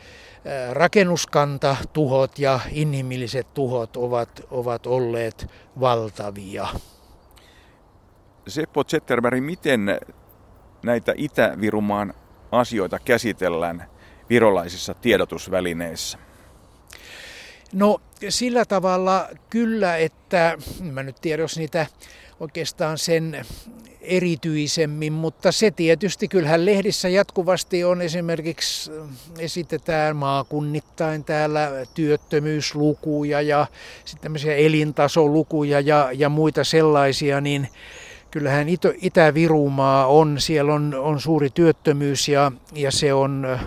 [0.73, 5.47] rakennuskanta, tuhot ja inhimilliset tuhot ovat, ovat olleet
[5.81, 6.69] valtavia.
[8.49, 10.01] Seppo Zetterberg, miten
[10.83, 12.15] näitä Itä-Virumaan
[12.53, 13.85] asioita käsitellään
[14.31, 16.24] virolaisissa tiedotusvälineissä?
[17.73, 20.59] No sillä tavalla kyllä, että
[20.93, 21.87] mä nyt tiedä, jos niitä
[22.41, 23.47] oikeastaan sen
[24.01, 28.91] erityisemmin, mutta se tietysti kyllähän lehdissä jatkuvasti on esimerkiksi
[29.39, 33.67] esitetään maakunnittain täällä työttömyyslukuja ja
[34.05, 37.69] sitten tämmöisiä elintasolukuja ja, ja muita sellaisia, niin
[38.31, 38.67] kyllähän
[39.01, 43.59] Itä-Virumaa on, siellä on, on suuri työttömyys ja, ja se on,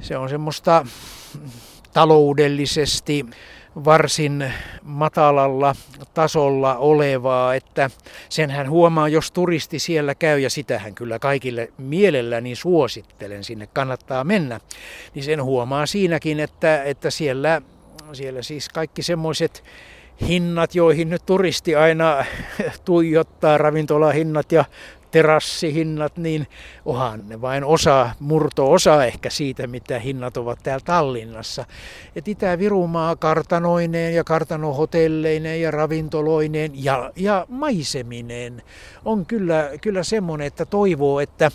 [0.00, 0.86] se on semmoista
[1.92, 3.26] taloudellisesti
[3.84, 5.74] varsin matalalla
[6.14, 7.90] tasolla olevaa, että
[8.28, 14.60] senhän huomaa, jos turisti siellä käy, ja sitähän kyllä kaikille mielelläni suosittelen, sinne kannattaa mennä,
[15.14, 17.62] niin sen huomaa siinäkin, että, että siellä,
[18.12, 19.64] siellä siis kaikki semmoiset
[20.28, 22.24] hinnat, joihin nyt turisti aina
[22.84, 24.64] tuijottaa, ravintolahinnat ja
[25.10, 26.46] terassihinnat, niin
[26.84, 31.64] onhan ne vain osa, murto-osa ehkä siitä, mitä hinnat ovat täällä Tallinnassa.
[32.16, 38.62] Et Itä-Virumaa kartanoineen ja kartanohotelleineen ja ravintoloineen ja, ja maisemineen
[39.04, 41.50] on kyllä, kyllä semmoinen, että toivoo, että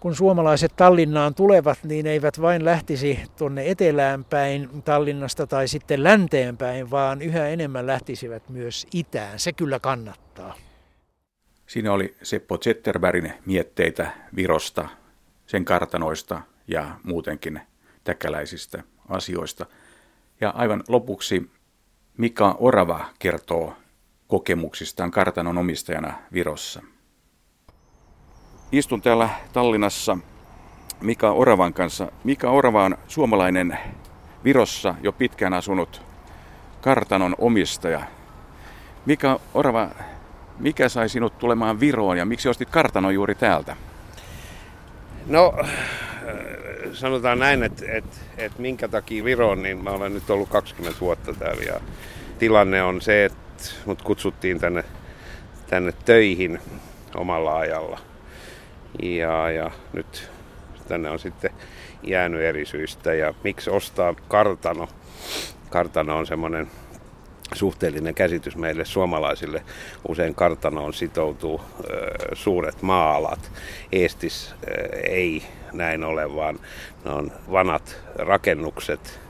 [0.00, 6.56] kun suomalaiset Tallinnaan tulevat, niin eivät vain lähtisi tuonne etelään päin Tallinnasta tai sitten länteen
[6.56, 9.38] päin, vaan yhä enemmän lähtisivät myös itään.
[9.38, 10.54] Se kyllä kannattaa.
[11.66, 14.88] Siinä oli Seppo Zetterbergin mietteitä Virosta,
[15.46, 17.60] sen kartanoista ja muutenkin
[18.04, 19.66] täkäläisistä asioista.
[20.40, 21.50] Ja aivan lopuksi
[22.16, 23.76] Mika Orava kertoo
[24.28, 26.82] kokemuksistaan kartanon omistajana Virossa.
[28.72, 30.18] Istun täällä Tallinnassa
[31.00, 32.12] Mika Oravan kanssa.
[32.24, 33.78] Mika Orava on suomalainen
[34.44, 36.02] Virossa jo pitkään asunut
[36.80, 38.02] kartanon omistaja.
[39.06, 39.90] Mika Orava,
[40.58, 43.76] mikä sai sinut tulemaan Viroon ja miksi ostit kartanon juuri täältä?
[45.26, 45.54] No,
[46.92, 51.34] sanotaan näin, että, että, että minkä takia Viroon, niin mä olen nyt ollut 20 vuotta
[51.34, 51.80] täällä ja
[52.38, 54.84] tilanne on se, että mut kutsuttiin tänne,
[55.66, 56.60] tänne töihin
[57.14, 57.98] omalla ajalla.
[59.02, 60.30] Ja, ja nyt
[60.88, 61.50] tänne on sitten
[62.02, 63.14] jäänyt eri syistä.
[63.14, 64.88] Ja miksi ostaa kartano?
[65.70, 66.70] Kartano on semmoinen
[67.54, 69.62] suhteellinen käsitys meille suomalaisille.
[70.08, 71.60] Usein kartanoon sitoutuu
[72.32, 73.52] suuret maalat.
[73.92, 74.54] Eestis
[75.08, 76.58] ei näin ole, vaan
[77.04, 79.20] ne on vanat rakennukset,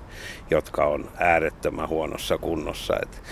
[0.51, 2.95] jotka on äärettömän huonossa kunnossa.
[3.03, 3.23] Et,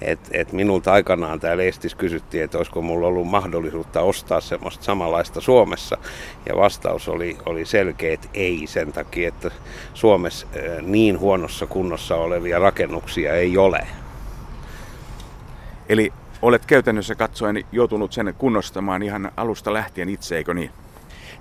[0.00, 5.40] et, et minulta aikanaan täällä Estis kysyttiin, että olisiko mulla ollut mahdollisuutta ostaa semmoista samanlaista
[5.40, 5.98] Suomessa.
[6.46, 9.50] Ja vastaus oli, oli selkeä, että ei sen takia, että
[9.94, 10.46] Suomessa
[10.82, 13.86] niin huonossa kunnossa olevia rakennuksia ei ole.
[15.88, 20.70] Eli olet käytännössä katsoen joutunut sen kunnostamaan ihan alusta lähtien itse, eikö niin?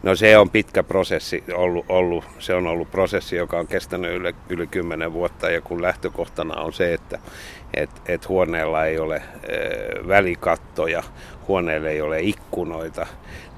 [0.04, 2.26] No se on pitkä prosessi ollut, ollut.
[2.40, 6.74] Se on ollut prosessi, joka on kestänyt yli, yli 10 vuotta ja kun lähtökohtana on
[6.74, 7.20] se, että
[7.74, 9.58] et, et huoneella ei ole e,
[10.08, 11.04] välikattoja,
[11.48, 13.08] huoneella ei ole ikkunoita,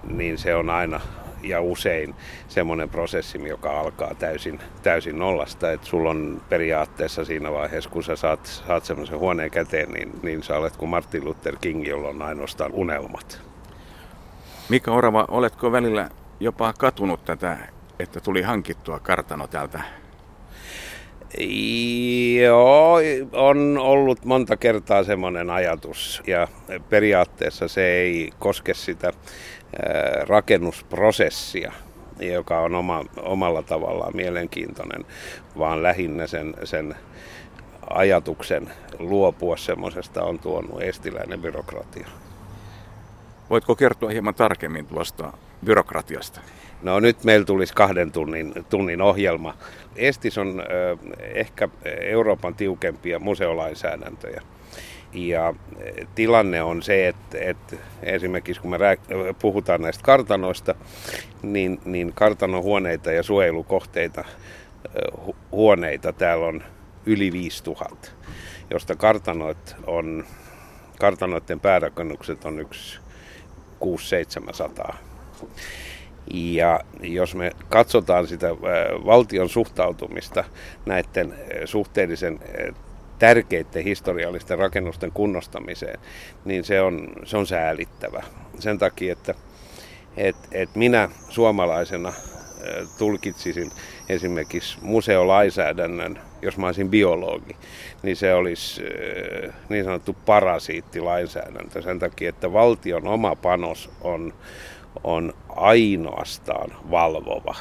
[0.03, 1.01] niin se on aina
[1.43, 2.15] ja usein
[2.47, 8.15] semmoinen prosessi, joka alkaa täysin, täysin nollasta, että sulla on periaatteessa siinä vaiheessa, kun sä
[8.15, 12.21] saat, saat semmoisen huoneen käteen, niin, niin sä olet kuin Martin Luther King, jolla on
[12.21, 13.41] ainoastaan unelmat.
[14.69, 17.57] Mika Orava, oletko välillä jopa katunut tätä,
[17.99, 19.81] että tuli hankittua kartano täältä?
[22.41, 22.99] Joo,
[23.31, 26.47] on ollut monta kertaa semmoinen ajatus ja
[26.89, 29.11] periaatteessa se ei koske sitä
[30.27, 31.73] rakennusprosessia,
[32.19, 35.05] joka on oma, omalla tavallaan mielenkiintoinen,
[35.57, 36.95] vaan lähinnä sen, sen
[37.89, 42.07] ajatuksen luopua semmoisesta on tuonut estiläinen byrokratia.
[43.49, 45.33] Voitko kertoa hieman tarkemmin tuosta
[45.65, 46.41] byrokratiasta?
[46.81, 49.53] No nyt meillä tulisi kahden tunnin, tunnin ohjelma.
[49.95, 51.69] Estis on ö, ehkä
[52.01, 54.41] Euroopan tiukempia museolainsäädäntöjä.
[55.13, 55.53] Ja
[56.15, 58.77] tilanne on se, että, että esimerkiksi kun me
[59.41, 60.75] puhutaan näistä kartanoista,
[61.41, 64.23] niin, niin kartanohuoneita ja suojelukohteita
[65.51, 66.63] huoneita täällä on
[67.05, 68.09] yli 5000,
[68.69, 70.25] josta kartanoit on,
[70.99, 72.99] kartanoiden päärakennukset on yksi
[74.89, 74.93] 6-700.
[76.33, 78.47] Ja jos me katsotaan sitä
[79.05, 80.43] valtion suhtautumista
[80.85, 81.33] näiden
[81.65, 82.39] suhteellisen
[83.19, 85.99] tärkeiden historiallisten rakennusten kunnostamiseen,
[86.45, 88.23] niin se on, se on säälittävä.
[88.59, 89.33] Sen takia, että
[90.17, 92.13] et, et minä suomalaisena
[92.97, 93.71] tulkitsisin
[94.09, 97.55] esimerkiksi museolainsäädännön, jos mä olisin biologi,
[98.03, 98.81] niin se olisi
[99.69, 104.33] niin sanottu parasiittilainsäädäntö sen takia, että valtion oma panos on,
[105.03, 107.55] on ainoastaan valvova.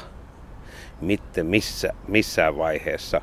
[1.01, 3.21] Mitten missä, missään vaiheessa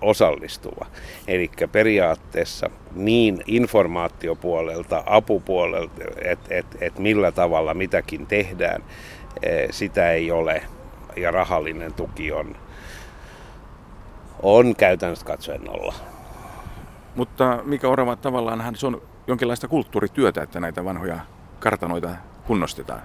[0.00, 0.86] osallistuva.
[1.28, 5.92] Eli periaatteessa niin informaatiopuolelta, apupuolelta,
[6.24, 8.84] että et, et millä tavalla mitäkin tehdään,
[9.70, 10.62] sitä ei ole.
[11.16, 12.56] Ja rahallinen tuki on,
[14.42, 15.94] on käytännössä katsoen nolla.
[17.16, 21.18] Mutta mikä Orava, tavallaan se on jonkinlaista kulttuurityötä, että näitä vanhoja
[21.60, 22.10] kartanoita
[22.46, 23.02] kunnostetaan.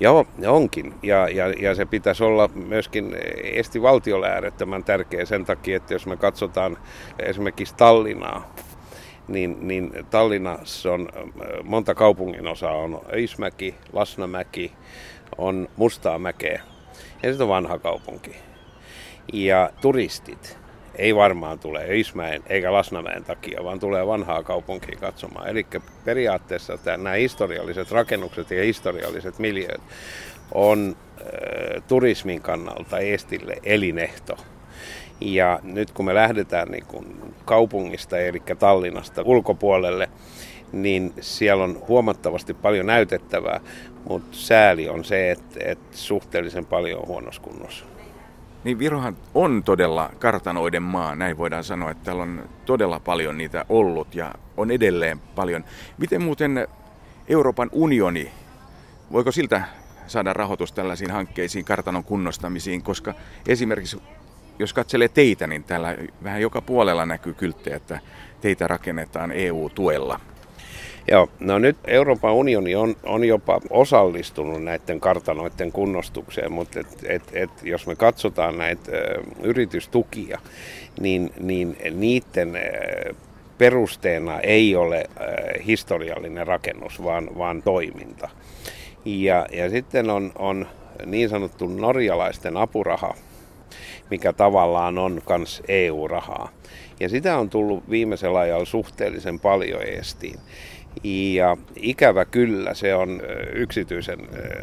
[0.00, 0.94] Joo, onkin.
[1.02, 6.06] Ja, ja, ja se pitäisi olla myöskin esti valtiolle äärettömän tärkeä sen takia, että jos
[6.06, 6.78] me katsotaan
[7.18, 8.54] esimerkiksi Tallinnaa,
[9.28, 11.08] niin, niin Tallinnassa on
[11.64, 12.72] monta kaupungin osaa.
[12.72, 14.72] On Öismäki, Lasnamäki,
[15.38, 16.62] on Mustaamäkeä
[17.22, 18.36] ja sitten on vanha kaupunki.
[19.32, 20.59] Ja turistit
[21.00, 25.48] ei varmaan tule Öismäen eikä Lasnamäen takia, vaan tulee vanhaa kaupunkia katsomaan.
[25.48, 25.66] Eli
[26.04, 29.80] periaatteessa tämä, nämä historialliset rakennukset ja historialliset miljööt
[30.52, 34.36] on äh, turismin kannalta Estille elinehto.
[35.20, 40.08] Ja nyt kun me lähdetään niin kuin kaupungista, eli Tallinnasta ulkopuolelle,
[40.72, 43.60] niin siellä on huomattavasti paljon näytettävää,
[44.08, 47.84] mutta sääli on se, että, että suhteellisen paljon on huonossa kunnossa.
[48.64, 53.64] Niin Virohan on todella kartanoiden maa, näin voidaan sanoa, että täällä on todella paljon niitä
[53.68, 55.64] ollut ja on edelleen paljon.
[55.98, 56.68] Miten muuten
[57.28, 58.32] Euroopan unioni,
[59.12, 59.62] voiko siltä
[60.06, 63.14] saada rahoitus tällaisiin hankkeisiin, kartanon kunnostamisiin, koska
[63.48, 64.02] esimerkiksi
[64.58, 68.00] jos katselee teitä, niin täällä vähän joka puolella näkyy kylttejä, että
[68.40, 70.20] teitä rakennetaan EU-tuella.
[71.08, 77.22] Joo, no nyt Euroopan unioni on, on jopa osallistunut näiden kartanoiden kunnostukseen, mutta et, et,
[77.32, 80.38] et, jos me katsotaan näitä ö, yritystukia,
[81.00, 83.14] niin, niin niiden ö,
[83.58, 88.28] perusteena ei ole ö, historiallinen rakennus, vaan, vaan toiminta.
[89.04, 90.66] Ja, ja sitten on, on
[91.06, 93.14] niin sanottu norjalaisten apuraha,
[94.10, 96.48] mikä tavallaan on myös EU-rahaa.
[97.00, 100.38] Ja sitä on tullut viimeisellä ajalla suhteellisen paljon estiin.
[101.04, 103.22] Ja ikävä kyllä se on
[103.54, 104.18] yksityisen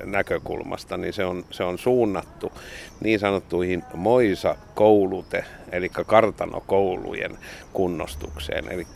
[0.05, 2.51] näkökulmasta, niin se on, se on suunnattu
[2.99, 7.37] niin sanottuihin Moisa-koulute, eli kartanokoulujen
[7.73, 8.71] kunnostukseen.
[8.71, 8.87] Eli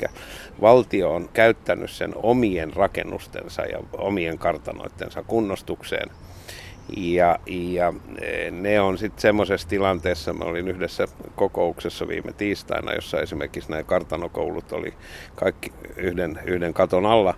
[0.61, 6.09] valtio on käyttänyt sen omien rakennustensa ja omien kartanoittensa kunnostukseen–
[6.97, 13.21] ja, ja e, ne on sitten semmoisessa tilanteessa, mä olin yhdessä kokouksessa viime tiistaina, jossa
[13.21, 14.93] esimerkiksi nämä kartanokoulut oli
[15.35, 17.33] kaikki yhden, yhden katon alla,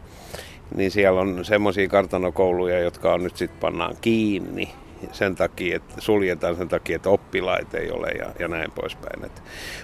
[0.75, 4.69] niin siellä on semmoisia kartanokouluja, jotka on nyt sitten pannaan kiinni
[5.11, 9.31] sen takia, että suljetaan sen takia, että oppilaita ei ole ja, ja näin poispäin.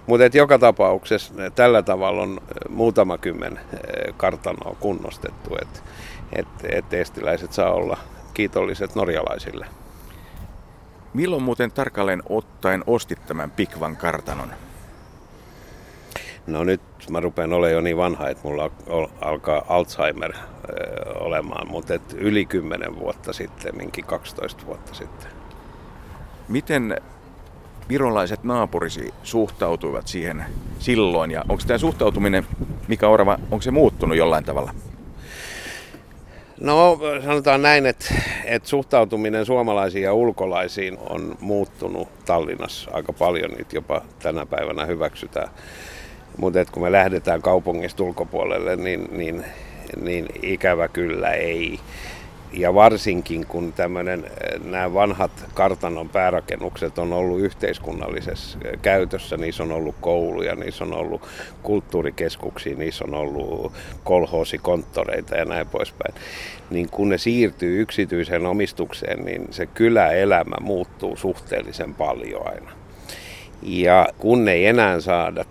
[0.08, 5.80] Mutta joka tapauksessa tällä tavalla on muutama kymmen e, kartanoa kunnostettu, että
[6.34, 7.98] et, et estiläiset saa olla
[8.40, 9.66] kiitolliset norjalaisille.
[11.14, 14.52] Milloin muuten tarkalleen ottaen ostit tämän Pikvan kartanon?
[16.48, 18.72] No nyt mä rupean olemaan jo niin vanha, että mulla
[19.22, 20.34] alkaa Alzheimer
[21.16, 25.32] olemaan, mutta et yli 10 vuotta sitten, minkin 12 vuotta sitten.
[26.48, 27.02] Miten
[27.90, 30.46] virolaiset naapurisi suhtautuivat siihen
[30.80, 32.48] silloin ja onko tämä suhtautuminen,
[32.88, 34.74] mikä Orava, onko se muuttunut jollain tavalla?
[36.62, 38.06] No sanotaan näin, että,
[38.46, 45.50] että suhtautuminen suomalaisiin ja ulkolaisiin on muuttunut Tallinnassa aika paljon, niitä jopa tänä päivänä hyväksytään.
[46.38, 49.46] Mutta kun me lähdetään kaupungista ulkopuolelle, niin, niin,
[50.02, 51.80] niin ikävä kyllä ei
[52.54, 59.64] ja varsinkin kun tämmöinen, eh, nämä vanhat kartanon päärakennukset on ollut yhteiskunnallisessa eh, käytössä, niissä
[59.64, 61.22] on ollut kouluja, niissä on ollut
[61.64, 63.74] kulttuurikeskuksia, niissä on ollut
[64.04, 66.16] kolhoosikonttoreita ja näin poispäin.
[66.70, 72.72] Niin kun ne siirtyy yksityiseen omistukseen, niin se kyläelämä muuttuu suhteellisen paljon aina.
[73.62, 75.46] Ja kun ei enää saada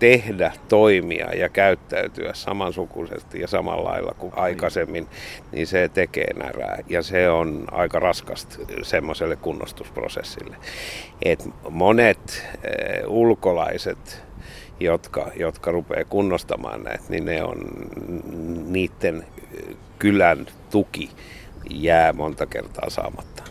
[0.00, 5.06] tehdä, toimia ja käyttäytyä samansukuisesti ja samalla lailla kuin aikaisemmin,
[5.52, 6.78] niin se tekee närää.
[6.88, 10.56] Ja se on aika raskasta semmoiselle kunnostusprosessille.
[11.22, 14.22] Et monet eh, ulkolaiset
[14.80, 17.58] jotka, jotka rupeaa kunnostamaan näitä, niin ne on
[18.66, 19.26] niiden
[19.98, 21.10] kylän tuki
[21.70, 23.42] jää monta kertaa saamatta.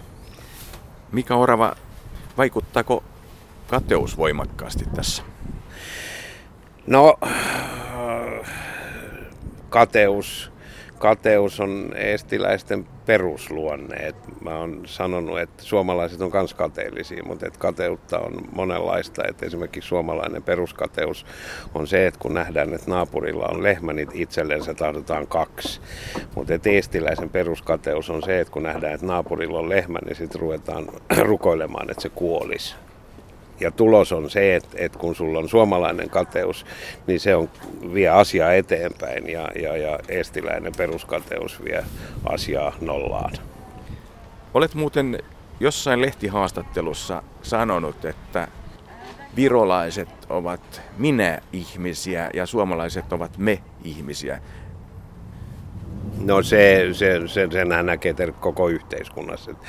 [1.12, 1.76] Mika Orava,
[2.38, 3.04] vaikuttaako
[3.68, 5.24] kateus voimakkaasti tässä?
[6.90, 7.20] No,
[9.70, 10.52] kateus,
[11.00, 13.96] kateus on estiläisten perusluonne.
[13.96, 19.24] Et mä oon sanonut, että suomalaiset on myös kateellisia, mutta et kateutta on monenlaista.
[19.28, 21.26] Et esimerkiksi suomalainen peruskateus
[21.76, 25.82] on se, että kun nähdään, että naapurilla on lehmä, niin itsellensä tahdotaan kaksi.
[26.36, 30.88] Mutta estiläisen peruskateus on se, että kun nähdään, että naapurilla on lehmä, niin sitten ruvetaan
[31.30, 32.76] rukoilemaan, että se kuolisi
[33.60, 36.66] ja tulos on se, että, että kun sulla on suomalainen kateus,
[37.08, 37.50] niin se on,
[37.94, 41.84] vie asiaa eteenpäin ja, ja, ja estiläinen peruskateus vie
[42.26, 43.34] asiaa nollaan.
[44.54, 45.20] Olet muuten
[45.60, 48.48] jossain lehtihaastattelussa sanonut, että
[49.36, 54.42] virolaiset ovat minä-ihmisiä ja suomalaiset ovat me-ihmisiä.
[56.20, 59.68] No se, se, se, senhän näkee koko yhteiskunnassa, että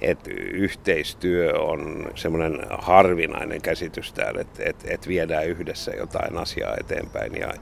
[0.00, 0.18] et
[0.52, 7.36] yhteistyö on semmoinen harvinainen käsitys täällä, että et, et viedään yhdessä jotain asiaa eteenpäin.
[7.36, 7.52] Ja,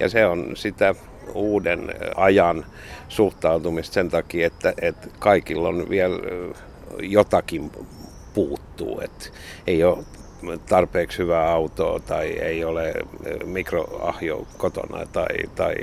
[0.00, 0.94] ja se on sitä
[1.34, 2.66] uuden ajan
[3.08, 6.16] suhtautumista sen takia, että, että kaikilla on vielä
[7.02, 7.70] jotakin
[8.34, 9.24] puuttuu, että
[9.66, 10.04] ei ole
[10.68, 12.94] tarpeeksi hyvää autoa tai ei ole
[13.44, 15.74] mikroahjo kotona tai, tai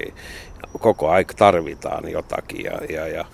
[0.79, 3.25] koko aika tarvitaan jotakin ja, ja, ja,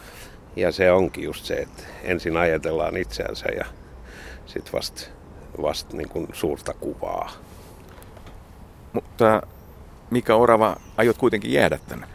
[0.55, 3.65] ja se onkin just se, että ensin ajatellaan itseänsä ja
[4.45, 5.01] sitten vasta
[5.61, 7.31] vast niin kuin suurta kuvaa.
[8.93, 9.41] Mutta
[10.09, 12.07] Mika Orava, aiot kuitenkin jäädä tänne?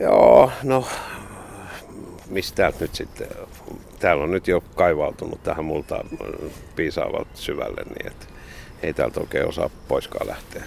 [0.00, 0.86] Joo, no
[2.28, 3.26] mistä nyt sitten,
[3.98, 6.08] täällä on nyt jo kaivautunut tähän multaan
[6.76, 8.26] piisaavalta syvälle, niin että
[8.82, 10.64] ei täältä oikein osaa poiskaan lähteä.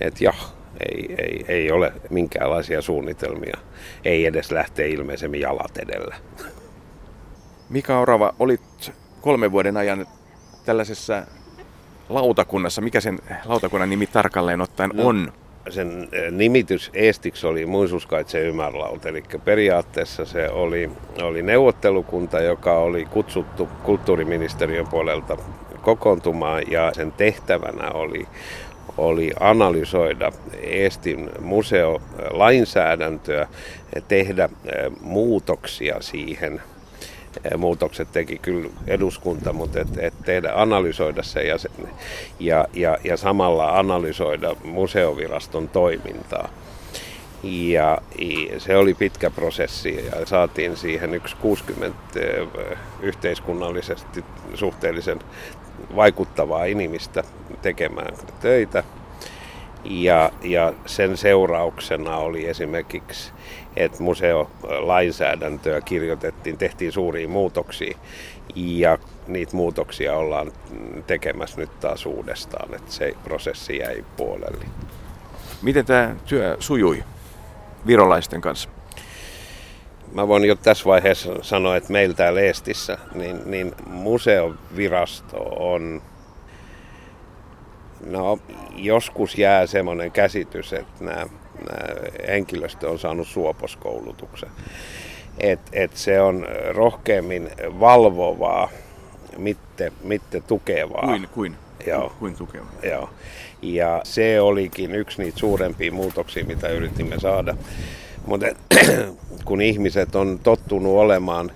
[0.00, 0.52] Et jah,
[0.88, 3.58] ei, ei, ei ole minkäänlaisia suunnitelmia.
[4.04, 6.16] Ei edes lähteä ilmeisemmin jalat edellä.
[7.68, 10.06] Mika Orava, olit kolmen vuoden ajan
[10.64, 11.22] tällaisessa
[12.08, 15.32] lautakunnassa, mikä sen lautakunnan nimi tarkalleen ottaen no, on?
[15.70, 20.90] Sen eh, nimitys estiksi oli muisuskaitse ymmärlauta, eli periaatteessa se oli,
[21.22, 25.36] oli neuvottelukunta, joka oli kutsuttu kulttuuriministeriön puolelta
[25.82, 28.26] kokoontumaan ja sen tehtävänä oli,
[28.96, 30.32] oli analysoida
[30.62, 33.48] Eestin museolainsäädäntöä,
[34.08, 34.50] tehdä eh,
[35.00, 36.62] muutoksia siihen.
[37.44, 41.56] Eh, muutokset teki kyllä eduskunta, mutta et, et tehdä, analysoida se ja,
[42.40, 46.48] ja, ja, ja samalla analysoida museoviraston toimintaa.
[47.42, 47.98] Ja
[48.58, 52.48] se oli pitkä prosessi ja saatiin siihen yksi 60 eh,
[53.02, 54.24] yhteiskunnallisesti
[54.54, 55.18] suhteellisen
[55.96, 57.24] vaikuttavaa inimistä
[57.62, 58.84] tekemään töitä.
[59.84, 63.32] Ja, ja sen seurauksena oli esimerkiksi,
[63.76, 67.98] että museolainsäädäntöä kirjoitettiin, tehtiin suuria muutoksia
[68.54, 70.52] ja niitä muutoksia ollaan
[71.06, 74.64] tekemässä nyt taas uudestaan, että se prosessi jäi puolelle.
[75.62, 77.04] Miten tämä työ sujui
[77.86, 78.68] virolaisten kanssa?
[80.12, 86.02] Mä voin jo tässä vaiheessa sanoa, että meillä täällä Eestissä, niin, niin museovirasto on,
[88.06, 88.38] no
[88.76, 91.26] joskus jää semmoinen käsitys, että nämä,
[91.70, 91.94] nämä
[92.28, 94.48] henkilöstö on saanut suoposkoulutuksen.
[95.38, 97.50] Että et se on rohkeammin
[97.80, 98.68] valvovaa,
[99.38, 101.06] mitte, mitte tukevaa.
[101.06, 101.56] Kuin, kuin,
[101.86, 102.12] Joo.
[102.18, 102.72] kuin tukevaa.
[102.82, 103.10] Joo.
[103.62, 107.56] Ja se olikin yksi niitä suurempia muutoksia, mitä yritimme saada.
[108.28, 108.46] Mutta
[109.44, 111.52] kun ihmiset on tottunut olemaan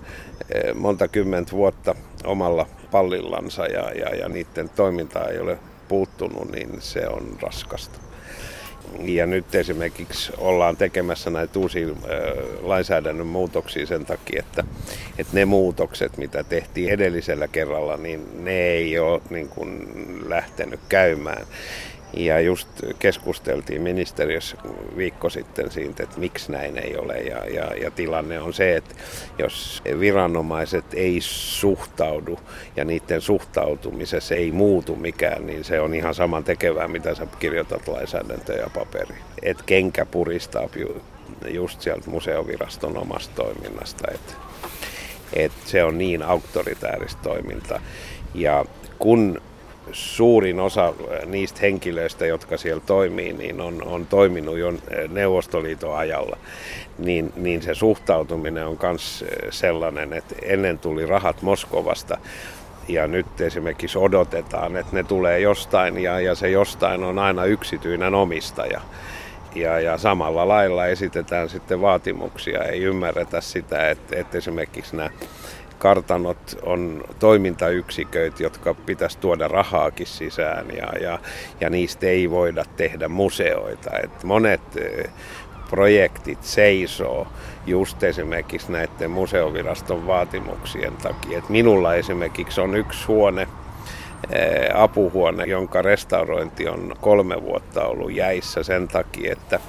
[0.55, 1.95] eh, monta kymmentä vuotta
[2.25, 5.59] omalla pallillansa ja, ja, ja niiden toiminta ei ole
[5.89, 7.99] puuttunut, niin se on raskasta.
[8.99, 11.95] Ja nyt esimerkiksi ollaan tekemässä näitä uusia äh,
[12.63, 14.65] lainsäädännön muutoksia sen takia, että,
[15.19, 19.89] että ne muutokset, mitä tehtiin edellisellä kerralla, niin ne ei ole niin kuin
[20.29, 21.47] lähtenyt käymään.
[22.17, 24.57] Ja just keskusteltiin ministeriössä
[24.97, 27.19] viikko sitten siitä, että miksi näin ei ole.
[27.19, 28.95] Ja, ja, ja tilanne on se, että
[29.39, 32.39] jos viranomaiset ei suhtaudu
[32.77, 37.89] ja niiden suhtautumisessa ei muutu mikään, niin se on ihan saman tekevää, mitä sä kirjoitat
[37.89, 39.15] lainsäädäntöä ja paperi.
[39.43, 40.69] Et kenkä puristaa
[41.49, 44.09] just sieltä museoviraston omasta toiminnasta.
[44.15, 44.37] Et,
[45.33, 47.81] et se on niin auktoritääristä toiminta.
[48.35, 48.65] Ja
[48.99, 49.41] kun
[49.93, 55.97] suurin osa äh, niistä henkilöistä, jotka siellä toimii, niin on, on toiminut jo äh, Neuvostoliiton
[55.97, 56.37] ajalla,
[56.99, 62.19] niin, niin se suhtautuminen on myös äh, sellainen, että ennen tuli rahat Moskovasta,
[62.89, 68.15] ja nyt esimerkiksi odotetaan, että ne tulee jostain ja, ja se jostain on aina yksityinen
[68.15, 68.81] omistaja.
[69.55, 72.65] Ja, ja samalla lailla esitetään sitten vaatimuksia.
[72.65, 75.11] Ei ymmärretä sitä, että, että esimerkiksi nämä
[75.83, 81.19] kartanot on toimintayksiköitä, jotka pitäisi tuoda rahaakin sisään ja, ja,
[81.61, 83.91] ja niistä ei voida tehdä museoita.
[84.05, 85.11] Et monet eh,
[85.71, 87.27] projektit seisoo
[87.67, 91.39] just esimerkiksi näiden museoviraston vaatimuksien takia.
[91.39, 93.49] Et minulla esimerkiksi on yksi huone,
[94.33, 99.61] eh, apuhuone, jonka restaurointi on kolme vuotta ollut jäissä sen takia, että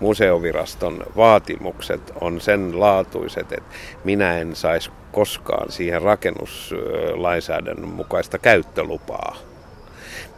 [0.00, 3.74] museoviraston vaatimukset on sen laatuiset, että
[4.04, 9.36] minä en saisi koskaan siihen rakennuslainsäädännön mukaista käyttölupaa.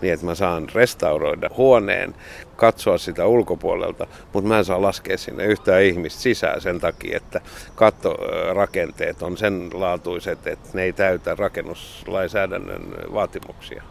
[0.01, 2.15] Niin, että mä saan restauroida huoneen,
[2.57, 7.41] katsoa sitä ulkopuolelta, mutta mä en saa laskea sinne yhtään ihmistä sisään sen takia, että
[7.75, 12.83] kattorakenteet on sen laatuiset, että ne ei täytä rakennuslainsäädännön
[13.13, 13.83] vaatimuksia.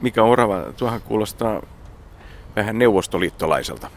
[0.00, 1.62] Mikä Orava, tuohan kuulostaa
[2.56, 3.90] vähän neuvostoliittolaiselta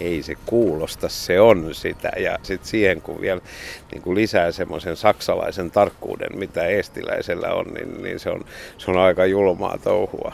[0.00, 2.12] ei se kuulosta, se on sitä.
[2.16, 3.40] Ja sitten siihen kun vielä
[3.92, 8.44] niin kun lisää semmoisen saksalaisen tarkkuuden, mitä estiläisellä on, niin, niin se, on,
[8.78, 10.32] se on aika julmaa touhua.